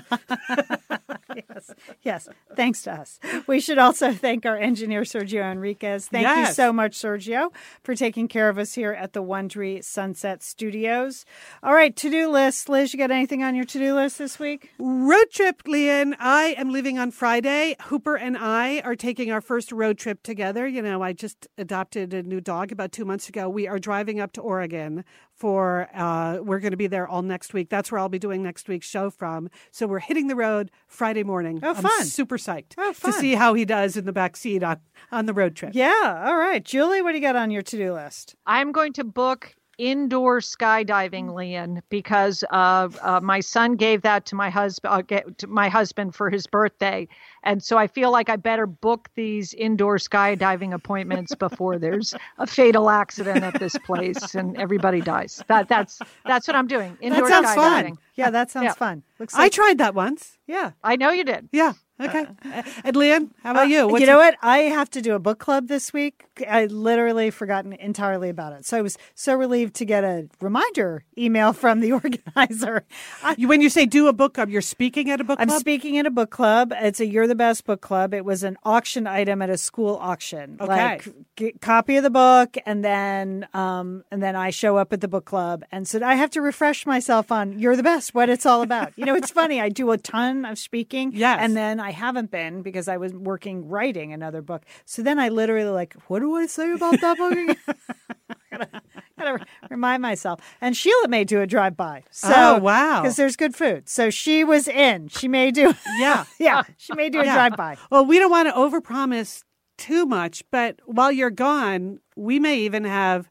[1.49, 2.29] yes, yes.
[2.55, 3.19] Thanks to us.
[3.47, 6.09] We should also thank our engineer, Sergio Enriquez.
[6.09, 6.49] Thank yes.
[6.49, 7.51] you so much, Sergio,
[7.83, 11.25] for taking care of us here at the Wondery Sunset Studios.
[11.63, 12.69] All right, to do list.
[12.69, 14.73] Liz, you got anything on your to do list this week?
[14.79, 16.15] Road trip, Lian.
[16.21, 17.77] I am leaving on Friday.
[17.85, 20.69] Hooper and I are taking our first road trip together.
[20.69, 23.49] You know, I just adopted a new dog about two months ago.
[23.49, 25.05] We are driving up to Oregon
[25.37, 27.69] for, uh, we're going to be there all next week.
[27.69, 29.51] That's where I'll be doing next week's show from.
[29.71, 31.61] So we're hitting the road Friday morning.
[31.63, 31.91] Oh, fun.
[31.99, 34.81] I'm super psyched oh, to see how he does in the back seat on,
[35.13, 35.73] on the road trip.
[35.75, 36.25] Yeah.
[36.27, 36.65] All right.
[36.65, 38.35] Julie, what do you got on your to do list?
[38.47, 44.35] I'm going to book indoor skydiving, Lian, because uh, uh, my son gave that to
[44.35, 47.09] my husband, uh, to my husband for his birthday,
[47.43, 52.47] and so I feel like I better book these indoor skydiving appointments before there's a
[52.47, 55.43] fatal accident at this place and everybody dies.
[55.49, 56.99] That that's that's what I'm doing.
[57.01, 57.89] Indoor that sounds skydiving.
[57.91, 57.99] fun.
[58.17, 58.73] Yeah, that sounds yeah.
[58.75, 59.03] fun.
[59.19, 60.39] Looks like- I tried that once.
[60.47, 61.49] Yeah, I know you did.
[61.53, 61.75] Yeah.
[61.99, 62.27] Okay.
[62.45, 63.89] Uh, and Lian, how about you?
[63.89, 64.37] What's you know what?
[64.43, 66.25] I have to do a book club this week.
[66.47, 68.67] I literally forgotten entirely about it.
[68.67, 71.93] So I was so relieved to get a reminder email from the
[72.27, 72.85] organizer.
[73.23, 75.51] I, when you say do a book club, you're speaking at a book club?
[75.51, 76.73] I'm speaking at a book club.
[76.77, 78.13] It's a You're the Best book club.
[78.13, 80.59] It was an auction item at a school auction.
[80.61, 80.67] Okay.
[80.69, 85.01] Like g- copy of the book and then um and then I show up at
[85.01, 88.29] the book club and said I have to refresh myself on You're the Best, what
[88.29, 88.93] it's all about.
[88.97, 89.61] you know, it's funny.
[89.61, 91.13] I do a ton of speaking.
[91.15, 91.39] Yes.
[91.41, 94.65] And then I haven't been because I was working writing another book.
[94.87, 97.57] So then I literally like, what do I say about that book again?
[98.51, 98.83] gotta,
[99.17, 100.41] gotta remind myself.
[100.61, 102.03] And Sheila may do a drive by.
[102.11, 103.03] So oh, wow.
[103.03, 103.89] Because there's good food.
[103.89, 105.07] So she was in.
[105.07, 106.25] She may do Yeah.
[106.41, 106.65] yeah.
[106.77, 107.35] She may do a yeah.
[107.35, 107.77] drive by.
[107.89, 109.45] Well, we don't want to overpromise
[109.79, 113.31] too much, but while you're gone, we may even have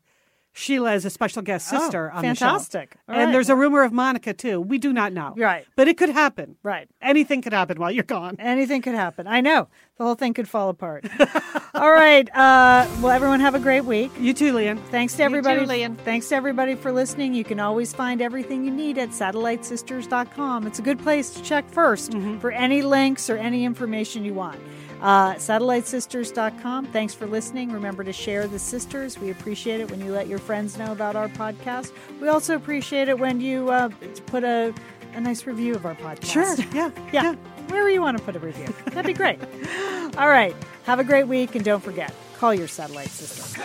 [0.58, 2.92] Sheila is a special guest Oh, sister on fantastic.
[2.92, 3.02] the show.
[3.10, 3.34] All and right.
[3.34, 4.62] there's a rumor of Monica too.
[4.62, 5.34] We do not know.
[5.36, 5.66] Right.
[5.76, 6.56] But it could happen.
[6.64, 6.88] Right.
[7.02, 8.38] Anything could happen while you're gone.
[8.40, 9.28] Anything could happen.
[9.28, 9.68] I know.
[9.98, 11.06] The whole thing could fall apart.
[11.74, 12.30] All right.
[12.34, 14.12] Uh, well, everyone have a great week.
[14.18, 14.78] You too, Lian.
[14.92, 15.60] Thanks to everybody.
[15.60, 15.98] too, Lian.
[15.98, 17.34] Thanks to everybody for listening.
[17.34, 20.68] You can always find everything you need at satellitesisters.com.
[20.68, 24.60] It's a good place to check 1st for any links or any information you want.
[25.06, 26.88] Uh, satellitesisters.com.
[26.88, 27.72] Thanks for listening.
[27.72, 29.20] Remember to share the sisters.
[29.20, 31.92] We appreciate it when you let your friends know about our podcast.
[32.20, 33.90] We also appreciate it when you uh,
[34.26, 34.74] put a,
[35.14, 36.26] a nice review of our podcast.
[36.32, 36.56] Sure.
[36.74, 36.90] Yeah.
[37.14, 37.36] Yeah.
[37.68, 38.74] Wherever you want to put a review.
[38.86, 39.40] That'd be great.
[40.18, 40.56] All right.
[40.86, 43.62] Have a great week and don't forget, call your satellite sister.